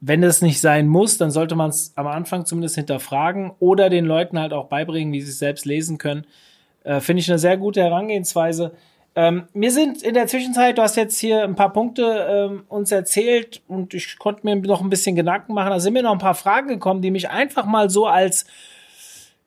[0.01, 4.03] wenn es nicht sein muss, dann sollte man es am Anfang zumindest hinterfragen oder den
[4.03, 6.25] Leuten halt auch beibringen, wie sie es selbst lesen können.
[6.83, 8.73] Äh, Finde ich eine sehr gute Herangehensweise.
[9.15, 12.91] Ähm, mir sind in der Zwischenzeit, du hast jetzt hier ein paar Punkte ähm, uns
[12.91, 15.69] erzählt und ich konnte mir noch ein bisschen Gedanken machen.
[15.69, 18.45] Da sind mir noch ein paar Fragen gekommen, die mich einfach mal so als,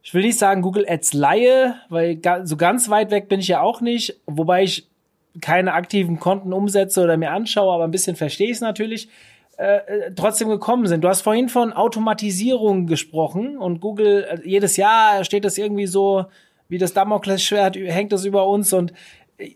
[0.04, 3.60] ich will nicht sagen Google Ads Laie, weil so ganz weit weg bin ich ja
[3.60, 4.86] auch nicht, wobei ich
[5.40, 9.08] keine aktiven Konten umsetze oder mir anschaue, aber ein bisschen verstehe ich es natürlich.
[9.58, 11.02] Äh, äh, trotzdem gekommen sind.
[11.02, 16.26] Du hast vorhin von Automatisierung gesprochen und Google, äh, jedes Jahr steht das irgendwie so
[16.68, 18.92] wie das Damoklesschwert hängt das über uns und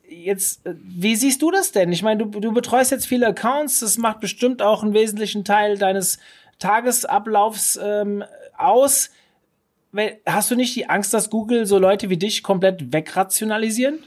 [0.08, 1.92] jetzt, wie siehst du das denn?
[1.92, 5.78] Ich meine, du, du betreust jetzt viele Accounts, das macht bestimmt auch einen wesentlichen Teil
[5.78, 6.18] deines
[6.58, 8.24] Tagesablaufs ähm,
[8.56, 9.10] aus.
[10.26, 14.00] Hast du nicht die Angst, dass Google so Leute wie dich komplett wegrationalisieren?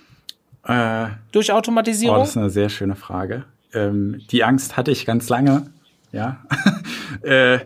[0.65, 2.17] Äh, Durch Automatisierung?
[2.17, 3.45] Oh, das ist eine sehr schöne Frage.
[3.73, 5.67] Ähm, die Angst hatte ich ganz lange.
[6.13, 6.43] Ja,
[7.23, 7.59] äh,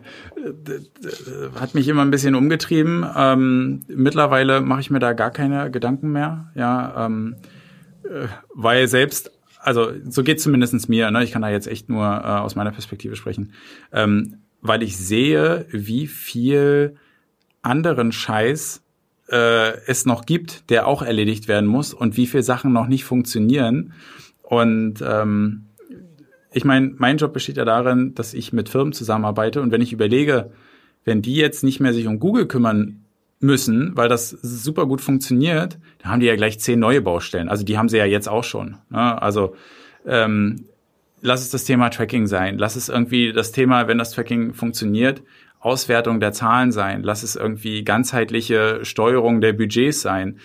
[1.60, 3.04] hat mich immer ein bisschen umgetrieben.
[3.14, 6.50] Ähm, mittlerweile mache ich mir da gar keine Gedanken mehr.
[6.54, 7.36] Ja, ähm,
[8.04, 9.30] äh, weil selbst,
[9.60, 11.10] also so geht zumindest mir.
[11.10, 11.22] Ne?
[11.24, 13.52] Ich kann da jetzt echt nur äh, aus meiner Perspektive sprechen,
[13.92, 16.96] ähm, weil ich sehe, wie viel
[17.60, 18.82] anderen Scheiß
[19.28, 23.04] äh, es noch gibt, der auch erledigt werden muss und wie viel Sachen noch nicht
[23.04, 23.92] funktionieren.
[24.40, 25.67] Und ähm,
[26.52, 29.92] ich meine, mein Job besteht ja darin, dass ich mit Firmen zusammenarbeite und wenn ich
[29.92, 30.50] überlege,
[31.04, 33.04] wenn die jetzt nicht mehr sich um Google kümmern
[33.40, 37.48] müssen, weil das super gut funktioniert, dann haben die ja gleich zehn neue Baustellen.
[37.48, 38.78] Also die haben sie ja jetzt auch schon.
[38.90, 39.22] Ne?
[39.22, 39.54] Also
[40.06, 40.64] ähm,
[41.20, 45.22] lass es das Thema Tracking sein, lass es irgendwie das Thema, wenn das Tracking funktioniert,
[45.60, 50.38] Auswertung der Zahlen sein, lass es irgendwie ganzheitliche Steuerung der Budgets sein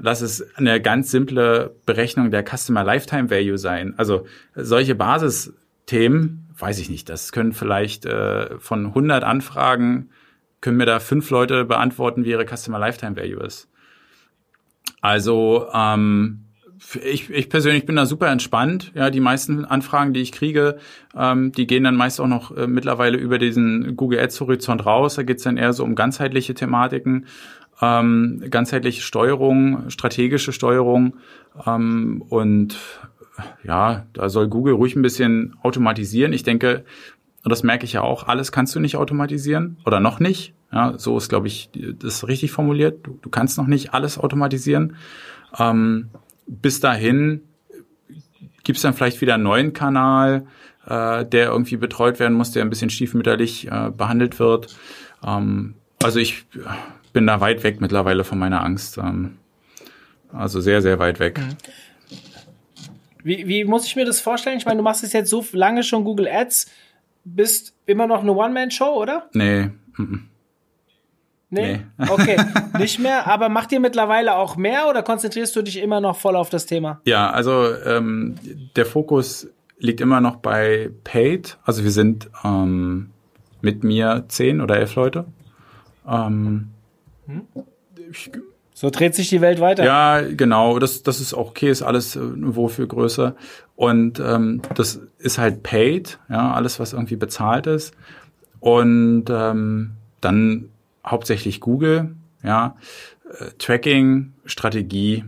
[0.00, 3.94] lass es eine ganz simple Berechnung der Customer Lifetime Value sein.
[3.96, 10.10] Also solche Basisthemen, weiß ich nicht, das können vielleicht äh, von 100 Anfragen
[10.60, 13.68] können mir da fünf Leute beantworten, wie ihre Customer Lifetime Value ist.
[15.00, 16.44] Also ähm,
[17.02, 18.92] ich, ich persönlich bin da super entspannt.
[18.94, 20.78] Ja, die meisten Anfragen, die ich kriege,
[21.16, 25.14] ähm, die gehen dann meist auch noch äh, mittlerweile über diesen Google Ads Horizont raus.
[25.14, 27.26] Da geht's dann eher so um ganzheitliche Thematiken,
[27.80, 31.16] ähm, ganzheitliche Steuerung, strategische Steuerung
[31.66, 32.76] ähm, und
[33.64, 36.32] ja, da soll Google ruhig ein bisschen automatisieren.
[36.32, 36.84] Ich denke,
[37.42, 40.54] und das merke ich ja auch, alles kannst du nicht automatisieren oder noch nicht.
[40.72, 43.06] Ja, so ist, glaube ich, das richtig formuliert.
[43.06, 44.96] Du, du kannst noch nicht alles automatisieren.
[45.58, 46.10] Ähm,
[46.46, 47.42] bis dahin
[48.62, 50.46] gibt's dann vielleicht wieder einen neuen Kanal,
[50.86, 54.76] äh, der irgendwie betreut werden muss, der ein bisschen stiefmütterlich äh, behandelt wird.
[55.26, 56.46] Ähm, also ich
[57.12, 58.98] bin da weit weg mittlerweile von meiner Angst.
[58.98, 59.38] Ähm,
[60.32, 61.38] also sehr, sehr weit weg.
[61.38, 61.56] Mhm.
[63.22, 64.58] Wie, wie muss ich mir das vorstellen?
[64.58, 66.70] Ich meine, du machst es jetzt so lange schon Google Ads,
[67.24, 69.28] bist immer noch eine One-Man-Show, oder?
[69.32, 69.70] Nee.
[69.96, 70.28] Mhm.
[71.50, 71.80] Nee?
[71.98, 72.06] nee.
[72.10, 72.36] okay,
[72.78, 73.26] nicht mehr.
[73.26, 76.66] Aber macht ihr mittlerweile auch mehr oder konzentrierst du dich immer noch voll auf das
[76.66, 77.00] Thema?
[77.04, 78.36] Ja, also ähm,
[78.76, 81.58] der Fokus liegt immer noch bei Paid.
[81.64, 83.10] Also wir sind ähm,
[83.60, 85.26] mit mir zehn oder elf Leute.
[86.08, 86.68] Ähm,
[87.30, 87.64] hm?
[88.74, 89.84] so dreht sich die Welt weiter.
[89.84, 90.78] Ja, genau.
[90.78, 93.34] Das, das ist auch okay, ist alles äh, wofür größer.
[93.76, 97.94] Und ähm, das ist halt paid, ja, alles, was irgendwie bezahlt ist.
[98.58, 100.70] Und ähm, dann
[101.06, 102.76] hauptsächlich Google, ja,
[103.38, 105.24] äh, Tracking, Strategie,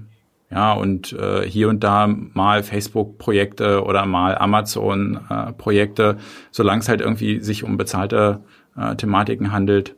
[0.51, 7.01] ja, und äh, hier und da mal Facebook-Projekte oder mal Amazon-Projekte, äh, solange es halt
[7.01, 8.41] irgendwie sich um bezahlte
[8.77, 9.95] äh, Thematiken handelt.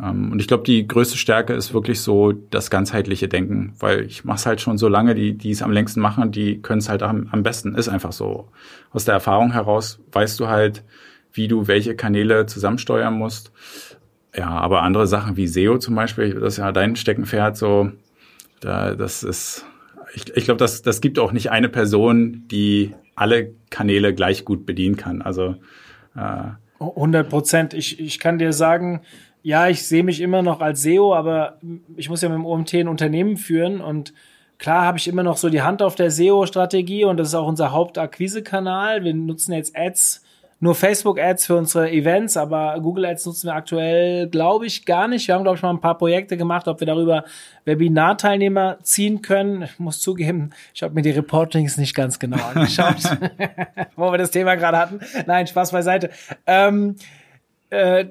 [0.00, 4.24] Ähm, und ich glaube, die größte Stärke ist wirklich so das ganzheitliche Denken, weil ich
[4.24, 6.88] mache es halt schon so lange, die, die es am längsten machen, die können es
[6.88, 7.74] halt am, am besten.
[7.74, 8.48] Ist einfach so.
[8.90, 10.84] Aus der Erfahrung heraus weißt du halt,
[11.32, 13.52] wie du welche Kanäle zusammensteuern musst.
[14.34, 17.92] Ja, aber andere Sachen wie SEO zum Beispiel, das ist ja dein Steckenpferd, so,
[18.60, 19.66] da, das ist,
[20.14, 24.64] ich, ich glaube, das, das gibt auch nicht eine Person, die alle Kanäle gleich gut
[24.64, 25.20] bedienen kann.
[25.20, 25.56] Also
[26.16, 27.74] äh, 100 Prozent.
[27.74, 29.02] Ich, ich kann dir sagen,
[29.42, 31.58] ja, ich sehe mich immer noch als SEO, aber
[31.96, 34.12] ich muss ja mit dem OMT ein Unternehmen führen und
[34.58, 37.48] klar habe ich immer noch so die Hand auf der SEO-Strategie und das ist auch
[37.48, 39.02] unser Hauptakquise-Kanal.
[39.02, 40.22] Wir nutzen jetzt Ads,
[40.60, 45.26] nur Facebook-Ads für unsere Events, aber Google-Ads nutzen wir aktuell, glaube ich, gar nicht.
[45.26, 47.24] Wir haben, glaube ich, mal ein paar Projekte gemacht, ob wir darüber
[47.64, 49.62] Webinar-Teilnehmer ziehen können.
[49.62, 52.94] Ich muss zugeben, ich habe mir die Reportings nicht ganz genau angeschaut,
[53.96, 55.00] wo wir das Thema gerade hatten.
[55.26, 56.10] Nein, Spaß beiseite.
[56.46, 56.94] Ähm,
[57.72, 58.06] äh,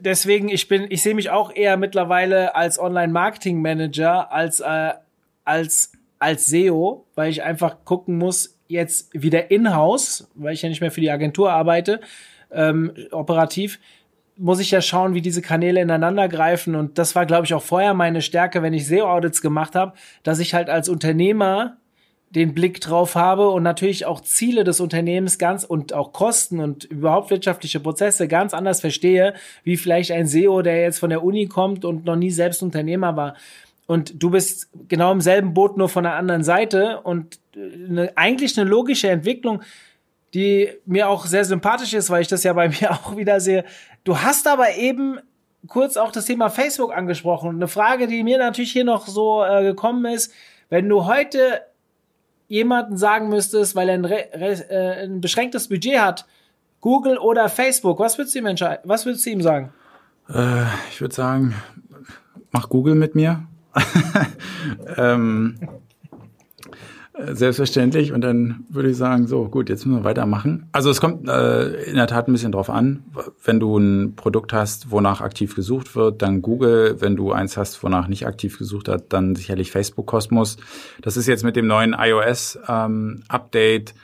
[0.00, 4.92] deswegen, ich bin, ich sehe mich auch eher mittlerweile als Online-Marketing-Manager als, äh,
[5.44, 10.82] als, als SEO, weil ich einfach gucken muss, jetzt wieder in-house, weil ich ja nicht
[10.82, 12.00] mehr für die Agentur arbeite,
[12.50, 13.78] ähm, operativ,
[14.36, 16.74] muss ich ja schauen, wie diese Kanäle ineinander greifen.
[16.74, 20.38] Und das war, glaube ich, auch vorher meine Stärke, wenn ich SEO-Audits gemacht habe, dass
[20.38, 21.78] ich halt als Unternehmer
[22.36, 26.84] den Blick drauf habe und natürlich auch Ziele des Unternehmens ganz und auch Kosten und
[26.84, 29.32] überhaupt wirtschaftliche Prozesse ganz anders verstehe,
[29.64, 33.16] wie vielleicht ein SEO, der jetzt von der Uni kommt und noch nie selbst Unternehmer
[33.16, 33.36] war.
[33.86, 38.58] Und du bist genau im selben Boot, nur von der anderen Seite und eine, eigentlich
[38.58, 39.62] eine logische Entwicklung,
[40.34, 43.64] die mir auch sehr sympathisch ist, weil ich das ja bei mir auch wieder sehe.
[44.04, 45.20] Du hast aber eben
[45.68, 47.56] kurz auch das Thema Facebook angesprochen.
[47.56, 50.34] Eine Frage, die mir natürlich hier noch so äh, gekommen ist,
[50.68, 51.62] wenn du heute
[52.48, 56.26] jemanden sagen müsstest, weil er ein, äh, ein beschränktes Budget hat,
[56.80, 58.44] Google oder Facebook, was würdest du ihm?
[58.84, 59.72] Was würdest du ihm sagen?
[60.28, 61.54] Äh, ich würde sagen,
[62.52, 63.46] mach Google mit mir.
[64.96, 65.58] ähm,
[67.18, 68.12] Selbstverständlich.
[68.12, 70.68] Und dann würde ich sagen, so gut, jetzt müssen wir weitermachen.
[70.72, 73.04] Also es kommt äh, in der Tat ein bisschen drauf an.
[73.42, 77.00] Wenn du ein Produkt hast, wonach aktiv gesucht wird, dann Google.
[77.00, 80.58] Wenn du eins hast, wonach nicht aktiv gesucht hat, dann sicherlich Facebook Kosmos.
[81.00, 83.96] Das ist jetzt mit dem neuen iOS-Update ähm,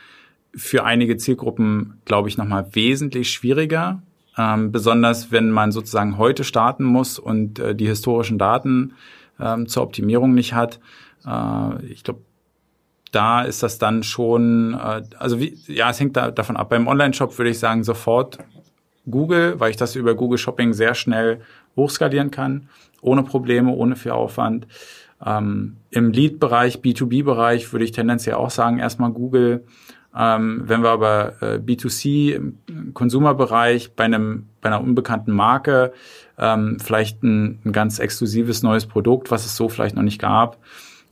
[0.54, 4.02] für einige Zielgruppen, glaube ich, nochmal wesentlich schwieriger.
[4.38, 8.94] Ähm, besonders wenn man sozusagen heute starten muss und äh, die historischen Daten
[9.38, 10.80] ähm, zur Optimierung nicht hat.
[11.26, 12.20] Äh, ich glaube,
[13.12, 16.70] da ist das dann schon, äh, also wie, ja, es hängt da, davon ab.
[16.70, 18.38] Beim Online-Shop würde ich sagen, sofort
[19.08, 21.40] Google, weil ich das über Google Shopping sehr schnell
[21.76, 22.68] hochskalieren kann,
[23.00, 24.66] ohne Probleme, ohne viel Aufwand.
[25.24, 29.64] Ähm, Im Lead-Bereich, B2B-Bereich würde ich tendenziell auch sagen, erstmal Google.
[30.16, 35.92] Ähm, wenn wir aber äh, B2C im Konsumerbereich bei einem bei einer unbekannten Marke
[36.38, 40.58] ähm, vielleicht ein, ein ganz exklusives neues Produkt, was es so vielleicht noch nicht gab,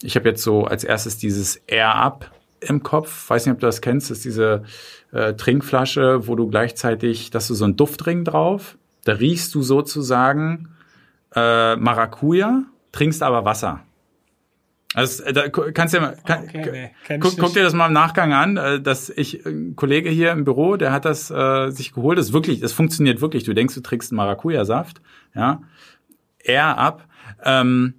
[0.03, 3.29] ich habe jetzt so als erstes dieses Air Up im Kopf.
[3.29, 4.11] Weiß nicht, ob du das kennst.
[4.11, 4.65] Das ist diese
[5.13, 8.77] äh, Trinkflasche, wo du gleichzeitig, dass du so einen Duftring drauf.
[9.05, 10.69] Da riechst du sozusagen
[11.35, 13.81] äh, Maracuja, trinkst aber Wasser.
[14.93, 17.93] Also da kannst du ja mal, kann, okay, nee, guck, guck, dir das mal im
[17.93, 21.93] Nachgang an, äh, dass ich ein Kollege hier im Büro, der hat das äh, sich
[21.93, 23.45] geholt, das ist wirklich, das funktioniert wirklich.
[23.45, 25.01] Du denkst, du trinkst einen Maracuja-Saft,
[25.33, 25.63] ja,
[26.41, 27.07] er ab.
[27.45, 27.95] Ähm,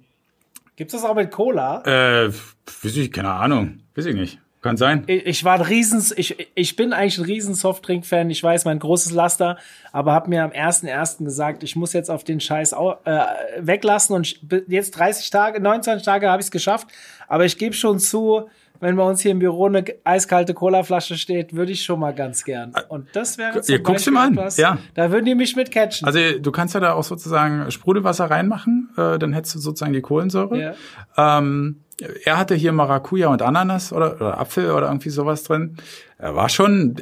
[0.76, 1.82] Gibt's das auch mit Cola?
[1.84, 4.38] Äh, weiß ich, keine Ahnung, weiß ich nicht.
[4.62, 5.02] Kann sein.
[5.08, 8.30] Ich, ich war ein Riesens, ich, ich bin eigentlich ein riesen Softdrink-Fan.
[8.30, 9.58] Ich weiß, mein großes Laster,
[9.90, 11.24] aber habe mir am 1.1.
[11.24, 13.24] gesagt, ich muss jetzt auf den Scheiß au, äh,
[13.58, 16.86] weglassen und jetzt 30 Tage, 29 Tage habe ich es geschafft.
[17.26, 18.48] Aber ich gebe schon zu,
[18.82, 22.42] wenn bei uns hier im Büro eine eiskalte Colaflasche steht, würde ich schon mal ganz
[22.42, 22.72] gern.
[22.88, 24.78] Und das wäre zum ja, guck's Beispiel mal etwas, ja.
[24.94, 26.04] da würden die mich mit catchen.
[26.04, 30.00] Also du kannst ja da auch sozusagen Sprudelwasser reinmachen, äh, dann hättest du sozusagen die
[30.00, 30.74] Kohlensäure.
[31.16, 31.36] Ja.
[31.40, 31.82] Ähm,
[32.24, 35.76] er hatte hier Maracuja und Ananas oder, oder Apfel oder irgendwie sowas drin.
[36.18, 36.96] Er war schon,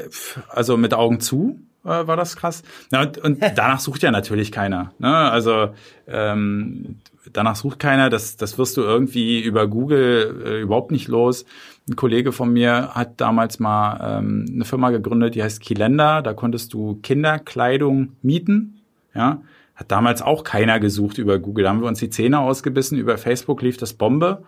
[0.50, 2.62] also mit Augen zu, äh, war das krass.
[2.92, 4.92] Ja, und, und danach sucht ja natürlich keiner.
[4.98, 5.08] Ne?
[5.08, 5.70] Also
[6.06, 7.00] ähm,
[7.32, 8.10] danach sucht keiner.
[8.10, 11.44] Das, das wirst du irgendwie über Google äh, überhaupt nicht los.
[11.90, 16.22] Ein Kollege von mir hat damals mal ähm, eine Firma gegründet, die heißt Kilenda.
[16.22, 18.82] Da konntest du Kinderkleidung mieten.
[19.12, 19.42] Ja,
[19.74, 21.64] hat damals auch keiner gesucht über Google.
[21.64, 22.96] Da haben wir uns die Zähne ausgebissen.
[22.96, 24.44] Über Facebook lief das Bombe.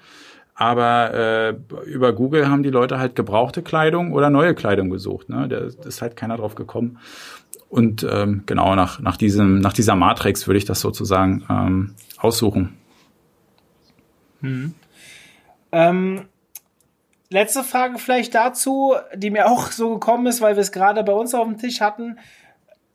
[0.55, 5.29] Aber äh, über Google haben die Leute halt gebrauchte Kleidung oder neue Kleidung gesucht.
[5.29, 5.49] Ne?
[5.49, 6.99] Da ist halt keiner drauf gekommen.
[7.69, 12.77] Und ähm, genau nach, nach, diesem, nach dieser Matrix würde ich das sozusagen ähm, aussuchen.
[14.43, 14.75] Hm.
[17.33, 21.13] Letzte Frage vielleicht dazu, die mir auch so gekommen ist, weil wir es gerade bei
[21.13, 22.19] uns auf dem Tisch hatten.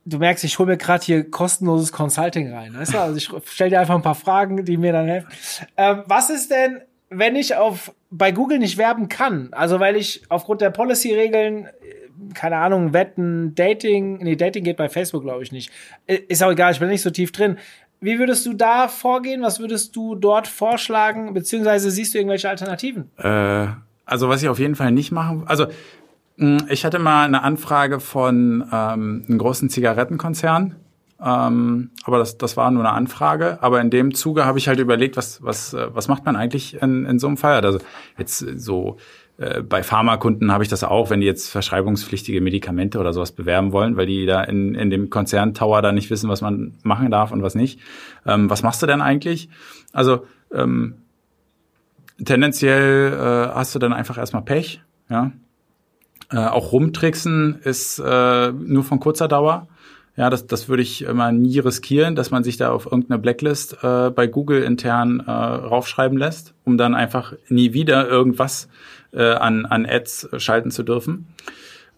[0.05, 2.73] Du merkst, ich hole mir gerade hier kostenloses Consulting rein.
[2.73, 2.99] Weißt du?
[2.99, 5.27] Also ich stelle dir einfach ein paar Fragen, die mir dann helfen.
[5.75, 10.23] Ähm, was ist denn wenn ich auf bei Google nicht werben kann, also weil ich
[10.29, 11.69] aufgrund der Policy-Regeln, äh,
[12.33, 15.71] keine Ahnung, Wetten, Dating, nee, Dating geht bei Facebook, glaube ich nicht.
[16.05, 17.57] Äh, ist auch egal, ich bin nicht so tief drin.
[17.99, 19.41] Wie würdest du da vorgehen?
[19.41, 21.33] Was würdest du dort vorschlagen?
[21.33, 23.09] Beziehungsweise siehst du irgendwelche Alternativen?
[23.17, 23.67] Äh,
[24.07, 25.67] also was ich auf jeden Fall nicht machen, also
[26.37, 30.75] hm, ich hatte mal eine Anfrage von ähm, einem großen Zigarettenkonzern
[31.23, 33.57] ähm, aber das, das war nur eine Anfrage.
[33.61, 36.81] Aber in dem Zuge habe ich halt überlegt, was, was, äh, was macht man eigentlich
[36.81, 37.65] in, in so einem Fall?
[37.65, 37.79] Also
[38.17, 38.97] jetzt so
[39.37, 43.71] äh, bei Pharmakunden habe ich das auch, wenn die jetzt verschreibungspflichtige Medikamente oder sowas bewerben
[43.71, 47.09] wollen, weil die da in, in dem Konzern Tower da nicht wissen, was man machen
[47.09, 47.79] darf und was nicht.
[48.25, 49.49] Ähm, was machst du denn eigentlich?
[49.93, 50.95] Also ähm,
[52.23, 55.31] tendenziell äh, hast du dann einfach erstmal Pech, ja.
[56.29, 59.67] Äh, auch rumtricksen ist äh, nur von kurzer Dauer.
[60.17, 63.83] Ja, das, das würde ich immer nie riskieren, dass man sich da auf irgendeine Blacklist
[63.83, 68.67] äh, bei Google intern äh, raufschreiben lässt, um dann einfach nie wieder irgendwas
[69.13, 71.27] äh, an, an Ads schalten zu dürfen.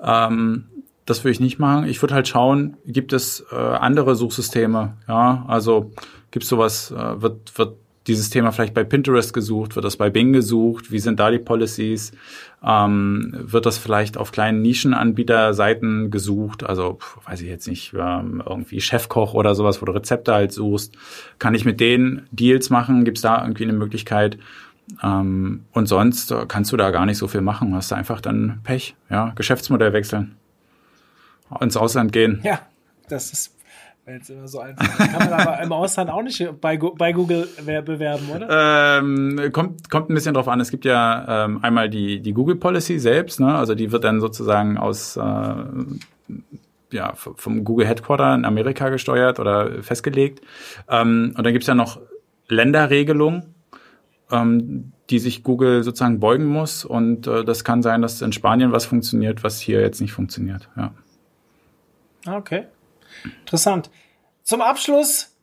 [0.01, 0.65] Ähm,
[1.05, 1.85] das würde ich nicht machen.
[1.85, 4.97] Ich würde halt schauen, gibt es äh, andere Suchsysteme?
[5.07, 5.91] Ja, also
[6.29, 9.75] gibt es sowas, äh, wird, wird dieses Thema vielleicht bei Pinterest gesucht?
[9.75, 10.91] Wird das bei Bing gesucht?
[10.91, 12.11] Wie sind da die Policies?
[12.63, 16.63] Ähm, wird das vielleicht auf kleinen Nischenanbieterseiten gesucht?
[16.63, 20.95] Also weiß ich jetzt nicht, ähm, irgendwie Chefkoch oder sowas, wo du Rezepte halt suchst.
[21.37, 23.05] Kann ich mit denen Deals machen?
[23.05, 24.37] Gibt es da irgendwie eine Möglichkeit?
[25.03, 27.75] Ähm, und sonst kannst du da gar nicht so viel machen.
[27.75, 30.35] Hast du einfach dann Pech, ja, Geschäftsmodell wechseln,
[31.59, 32.39] ins Ausland gehen.
[32.43, 32.61] Ja,
[33.07, 33.55] das ist
[34.11, 34.97] Jetzt immer so einfach.
[34.97, 38.99] Kann man aber im Ausland auch nicht bei, bei Google bewerben, oder?
[38.99, 40.59] Ähm, kommt, kommt ein bisschen drauf an.
[40.59, 43.55] Es gibt ja ähm, einmal die, die Google Policy selbst, ne?
[43.55, 45.53] Also die wird dann sozusagen aus äh,
[46.91, 50.41] ja, vom Google Headquarter in Amerika gesteuert oder festgelegt.
[50.89, 52.01] Ähm, und dann gibt's ja noch
[52.47, 53.53] Länderregelungen,
[54.31, 56.83] ähm, die sich Google sozusagen beugen muss.
[56.85, 60.69] Und äh, das kann sein, dass in Spanien was funktioniert, was hier jetzt nicht funktioniert.
[60.75, 60.93] Ja.
[62.27, 62.65] Okay.
[63.41, 63.89] Interessant.
[64.43, 65.35] Zum Abschluss,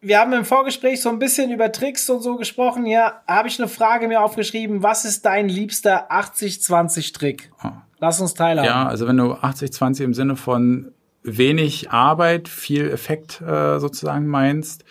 [0.00, 2.86] wir haben im Vorgespräch so ein bisschen über Tricks und so gesprochen.
[2.86, 4.82] Ja, habe ich eine Frage mir aufgeschrieben.
[4.82, 7.50] Was ist dein liebster 80-20-Trick?
[7.98, 8.66] Lass uns teilhaben.
[8.66, 14.84] Ja, also wenn du 80-20 im Sinne von wenig Arbeit, viel Effekt äh, sozusagen meinst,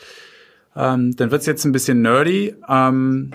[0.75, 2.55] ähm, dann wird's jetzt ein bisschen nerdy.
[2.67, 3.31] Ähm,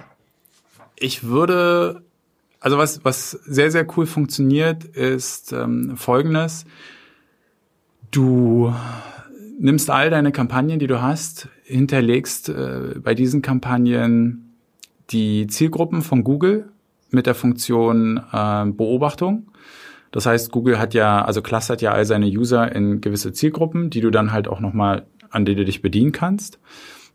[0.97, 2.03] ich würde,
[2.61, 6.65] also was, was sehr, sehr cool funktioniert, ist ähm, folgendes.
[8.13, 8.71] Du
[9.59, 14.55] nimmst all deine Kampagnen, die du hast, hinterlegst äh, bei diesen Kampagnen
[15.11, 16.69] die Zielgruppen von Google
[17.11, 19.51] mit der Funktion äh, Beobachtung.
[20.11, 24.03] Das heißt, Google hat ja, also clustert ja all seine User in gewisse Zielgruppen, die
[24.03, 26.59] du dann halt auch nochmal, an die du dich bedienen kannst.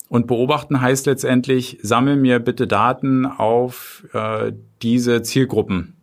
[0.09, 5.96] Und beobachten heißt letztendlich, sammel mir bitte Daten auf äh, diese Zielgruppen.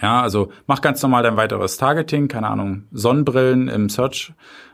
[0.00, 4.32] Ja, also mach ganz normal dein weiteres Targeting, keine Ahnung, Sonnenbrillen im Search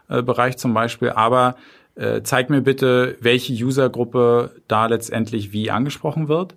[0.08, 1.54] Bereich zum Beispiel, aber
[1.94, 6.56] äh, zeig mir bitte, welche Usergruppe da letztendlich wie angesprochen wird.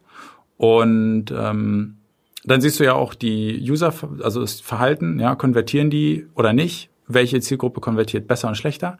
[0.58, 1.98] Und ähm,
[2.46, 6.90] dann siehst du ja auch die User, also das Verhalten, ja, konvertieren die oder nicht?
[7.08, 8.98] Welche Zielgruppe konvertiert besser und schlechter?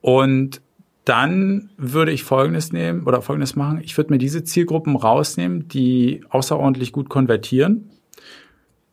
[0.00, 0.60] Und
[1.04, 3.80] dann würde ich Folgendes nehmen oder Folgendes machen.
[3.82, 7.90] Ich würde mir diese Zielgruppen rausnehmen, die außerordentlich gut konvertieren,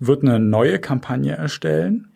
[0.01, 2.11] würde eine neue Kampagne erstellen,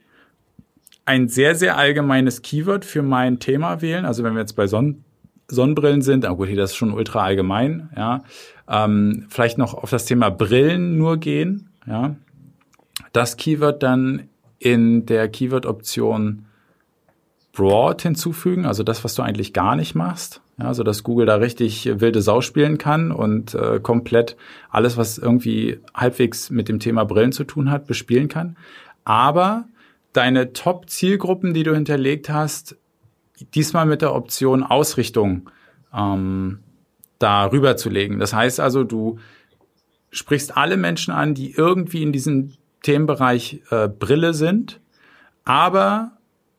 [1.06, 4.06] ein sehr, sehr allgemeines Keyword für mein Thema wählen.
[4.06, 5.06] Also wenn wir jetzt bei Sonnen
[5.48, 8.24] Sonnenbrillen sind, aber gut, hier das ist schon ultra allgemein, ja.
[8.68, 12.16] Ähm, vielleicht noch auf das Thema Brillen nur gehen, ja.
[13.14, 14.28] Das Keyword dann
[14.58, 16.46] in der Keyword-Option
[17.54, 20.42] Broad hinzufügen, also das, was du eigentlich gar nicht machst.
[20.58, 24.38] Ja, so dass Google da richtig wilde Sau spielen kann und äh, komplett
[24.70, 28.56] alles, was irgendwie halbwegs mit dem Thema Brillen zu tun hat, bespielen kann.
[29.04, 29.66] Aber
[30.14, 32.78] deine Top-Zielgruppen, die du hinterlegt hast,
[33.54, 35.50] diesmal mit der Option Ausrichtung
[35.94, 36.60] ähm,
[37.20, 38.20] da rüberzulegen.
[38.20, 39.20] Das heißt also, du
[40.12, 44.80] sprichst alle Menschen an, die irgendwie in diesem Themenbereich äh, Brille sind,
[45.44, 46.14] aber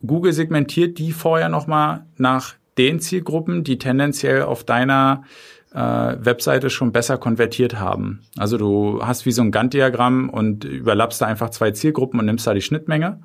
[0.06, 5.24] Google segmentiert die vorher nochmal nach den Zielgruppen, die tendenziell auf deiner
[5.72, 8.22] äh, Webseite schon besser konvertiert haben.
[8.36, 12.46] Also du hast wie so ein Gantt-Diagramm und überlappst da einfach zwei Zielgruppen und nimmst
[12.46, 13.20] da die Schnittmenge.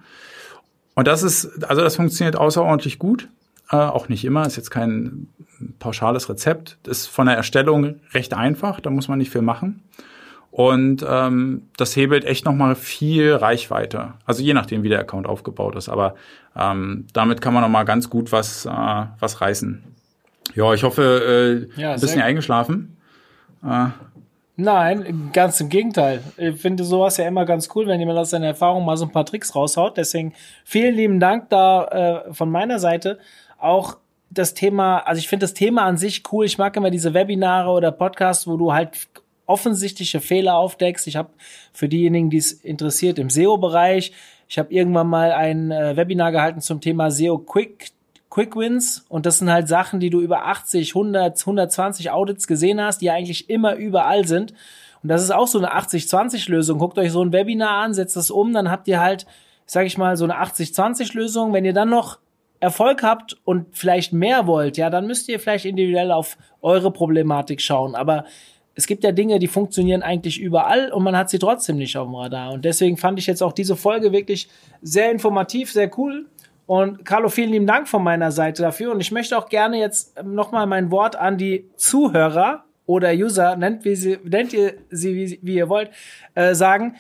[0.96, 3.30] Und das ist, also das funktioniert außerordentlich gut.
[3.70, 5.28] Äh, auch nicht immer, ist jetzt kein
[5.80, 6.78] pauschales Rezept.
[6.86, 9.84] Ist von der Erstellung recht einfach, da muss man nicht viel machen.
[10.52, 14.14] Und ähm, das hebelt echt nochmal viel Reichweite.
[14.26, 15.88] Also je nachdem, wie der Account aufgebaut ist.
[15.88, 16.16] Aber
[16.58, 19.82] ähm, damit kann man nochmal ganz gut was, äh, was reißen.
[20.54, 22.98] Ja, ich hoffe, äh, ja, ein bisschen eingeschlafen.
[23.64, 23.88] Äh,
[24.58, 26.22] Nein, ganz im Gegenteil.
[26.38, 29.12] Ich finde sowas ja immer ganz cool, wenn jemand aus seiner Erfahrung mal so ein
[29.12, 29.98] paar Tricks raushaut.
[29.98, 30.34] Deswegen
[30.66, 33.18] vielen lieben Dank da äh, von meiner Seite.
[33.58, 33.98] Auch
[34.30, 36.46] das Thema, also ich finde das Thema an sich cool.
[36.46, 39.08] Ich mag immer diese Webinare oder Podcasts, wo du halt
[39.52, 41.08] offensichtliche Fehler aufdeckst.
[41.08, 41.30] Ich habe
[41.74, 44.14] für diejenigen, die es interessiert, im SEO-Bereich,
[44.48, 47.92] ich habe irgendwann mal ein äh, Webinar gehalten zum Thema SEO Quick
[48.30, 52.82] Quick Wins und das sind halt Sachen, die du über 80, 100, 120 Audits gesehen
[52.82, 54.54] hast, die eigentlich immer überall sind.
[55.04, 56.80] Und das ist auch so eine 80-20-Lösung.
[56.80, 59.26] Guckt euch so ein Webinar an, setzt das um, dann habt ihr halt,
[59.66, 61.52] sag ich mal, so eine 80-20-Lösung.
[61.52, 62.20] Wenn ihr dann noch
[62.62, 67.60] Erfolg habt und vielleicht mehr wollt, ja, dann müsst ihr vielleicht individuell auf eure Problematik
[67.60, 67.96] schauen.
[67.96, 68.26] Aber
[68.76, 72.08] es gibt ja Dinge, die funktionieren eigentlich überall und man hat sie trotzdem nicht auf
[72.08, 72.54] dem Radar.
[72.54, 74.48] Und deswegen fand ich jetzt auch diese Folge wirklich
[74.82, 76.26] sehr informativ, sehr cool.
[76.68, 78.92] Und Carlo, vielen lieben Dank von meiner Seite dafür.
[78.94, 83.84] Und ich möchte auch gerne jetzt nochmal mein Wort an die Zuhörer oder User, nennt,
[83.84, 85.90] wie sie, nennt ihr sie, wie, wie ihr wollt,
[86.36, 86.96] äh, sagen.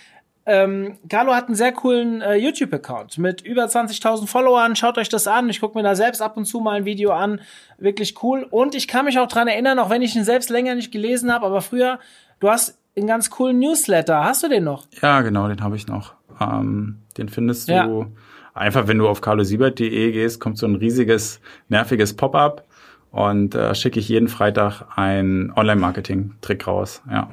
[0.46, 4.76] Ähm, Carlo hat einen sehr coolen äh, YouTube-Account mit über 20.000 Followern.
[4.76, 5.50] Schaut euch das an.
[5.50, 7.42] Ich gucke mir da selbst ab und zu mal ein Video an.
[7.78, 8.48] Wirklich cool.
[8.50, 11.32] Und ich kann mich auch dran erinnern, auch wenn ich ihn selbst länger nicht gelesen
[11.32, 12.00] habe, aber früher,
[12.40, 14.24] du hast einen ganz coolen Newsletter.
[14.24, 14.88] Hast du den noch?
[15.02, 16.16] Ja, genau, den habe ich noch.
[16.40, 18.08] Ähm, den findest du ja.
[18.54, 21.40] einfach, wenn du auf carlosiebert.de gehst, kommt so ein riesiges,
[21.70, 22.66] nerviges Pop-up
[23.12, 27.02] und äh, schicke ich jeden Freitag einen Online-Marketing-Trick raus.
[27.10, 27.30] Ja.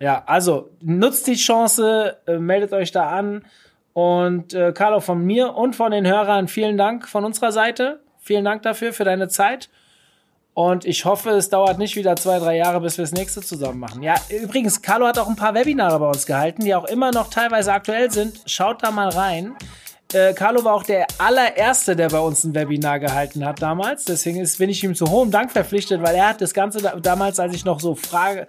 [0.00, 0.22] Ja.
[0.26, 3.44] Also nutzt die Chance, äh, meldet euch da an.
[3.92, 8.00] Und äh, Carlo, von mir und von den Hörern vielen Dank von unserer Seite.
[8.20, 9.70] Vielen Dank dafür, für deine Zeit.
[10.54, 13.78] Und ich hoffe, es dauert nicht wieder zwei, drei Jahre, bis wir das nächste zusammen
[13.78, 14.02] machen.
[14.02, 17.30] Ja, übrigens, Carlo hat auch ein paar Webinare bei uns gehalten, die auch immer noch
[17.30, 18.40] teilweise aktuell sind.
[18.46, 19.54] Schaut da mal rein.
[20.12, 24.04] Äh, Carlo war auch der allererste, der bei uns ein Webinar gehalten hat damals.
[24.04, 26.96] Deswegen ist, bin ich ihm zu hohem Dank verpflichtet, weil er hat das Ganze da,
[26.96, 28.48] damals, als ich noch so Frage,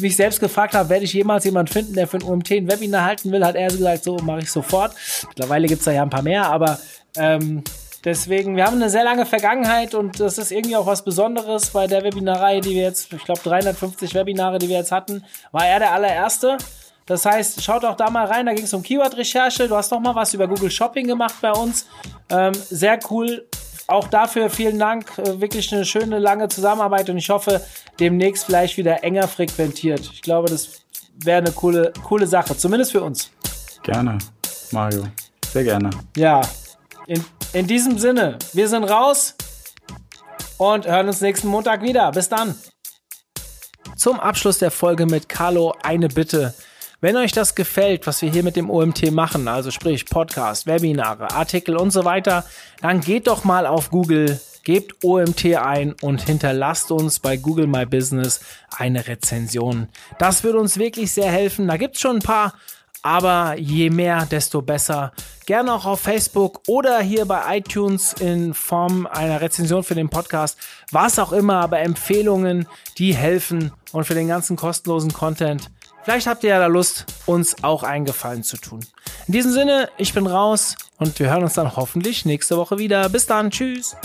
[0.00, 3.04] mich selbst gefragt habe, werde ich jemals jemanden finden, der für ein UMT ein Webinar
[3.04, 4.94] halten will, hat er gesagt, so mache ich sofort.
[5.28, 6.78] Mittlerweile gibt es da ja ein paar mehr, aber
[7.16, 7.62] ähm,
[8.04, 11.86] deswegen, wir haben eine sehr lange Vergangenheit und das ist irgendwie auch was Besonderes bei
[11.86, 15.78] der Webinarreihe, die wir jetzt, ich glaube 350 Webinare, die wir jetzt hatten, war er
[15.78, 16.58] der allererste.
[17.06, 19.66] Das heißt, schaut auch da mal rein, da ging es um Keyword-Recherche.
[19.66, 21.86] Du hast noch mal was über Google Shopping gemacht bei uns.
[22.28, 23.46] Ähm, sehr cool
[23.88, 25.18] auch dafür vielen Dank.
[25.18, 27.60] Äh, wirklich eine schöne, lange Zusammenarbeit und ich hoffe,
[27.98, 30.00] demnächst vielleicht wieder enger frequentiert.
[30.12, 30.82] Ich glaube, das
[31.24, 33.30] wäre eine coole, coole Sache, zumindest für uns.
[33.82, 34.18] Gerne,
[34.70, 35.04] Mario.
[35.52, 35.90] Sehr gerne.
[36.16, 36.42] Ja,
[37.06, 37.24] in,
[37.54, 39.34] in diesem Sinne, wir sind raus
[40.58, 42.12] und hören uns nächsten Montag wieder.
[42.12, 42.54] Bis dann.
[43.96, 46.54] Zum Abschluss der Folge mit Carlo eine Bitte.
[47.00, 51.30] Wenn euch das gefällt, was wir hier mit dem OMT machen, also sprich Podcast, Webinare,
[51.30, 52.44] Artikel und so weiter,
[52.80, 57.86] dann geht doch mal auf Google, gebt OMT ein und hinterlasst uns bei Google My
[57.86, 58.40] Business
[58.76, 59.86] eine Rezension.
[60.18, 61.68] Das würde uns wirklich sehr helfen.
[61.68, 62.54] Da gibt's schon ein paar,
[63.04, 65.12] aber je mehr, desto besser.
[65.46, 70.58] Gerne auch auf Facebook oder hier bei iTunes in Form einer Rezension für den Podcast.
[70.90, 72.66] Was auch immer, aber Empfehlungen,
[72.98, 75.70] die helfen und für den ganzen kostenlosen Content.
[76.02, 78.80] Vielleicht habt ihr ja da Lust, uns auch einen Gefallen zu tun.
[79.26, 83.08] In diesem Sinne, ich bin raus und wir hören uns dann hoffentlich nächste Woche wieder.
[83.08, 83.96] Bis dann, tschüss.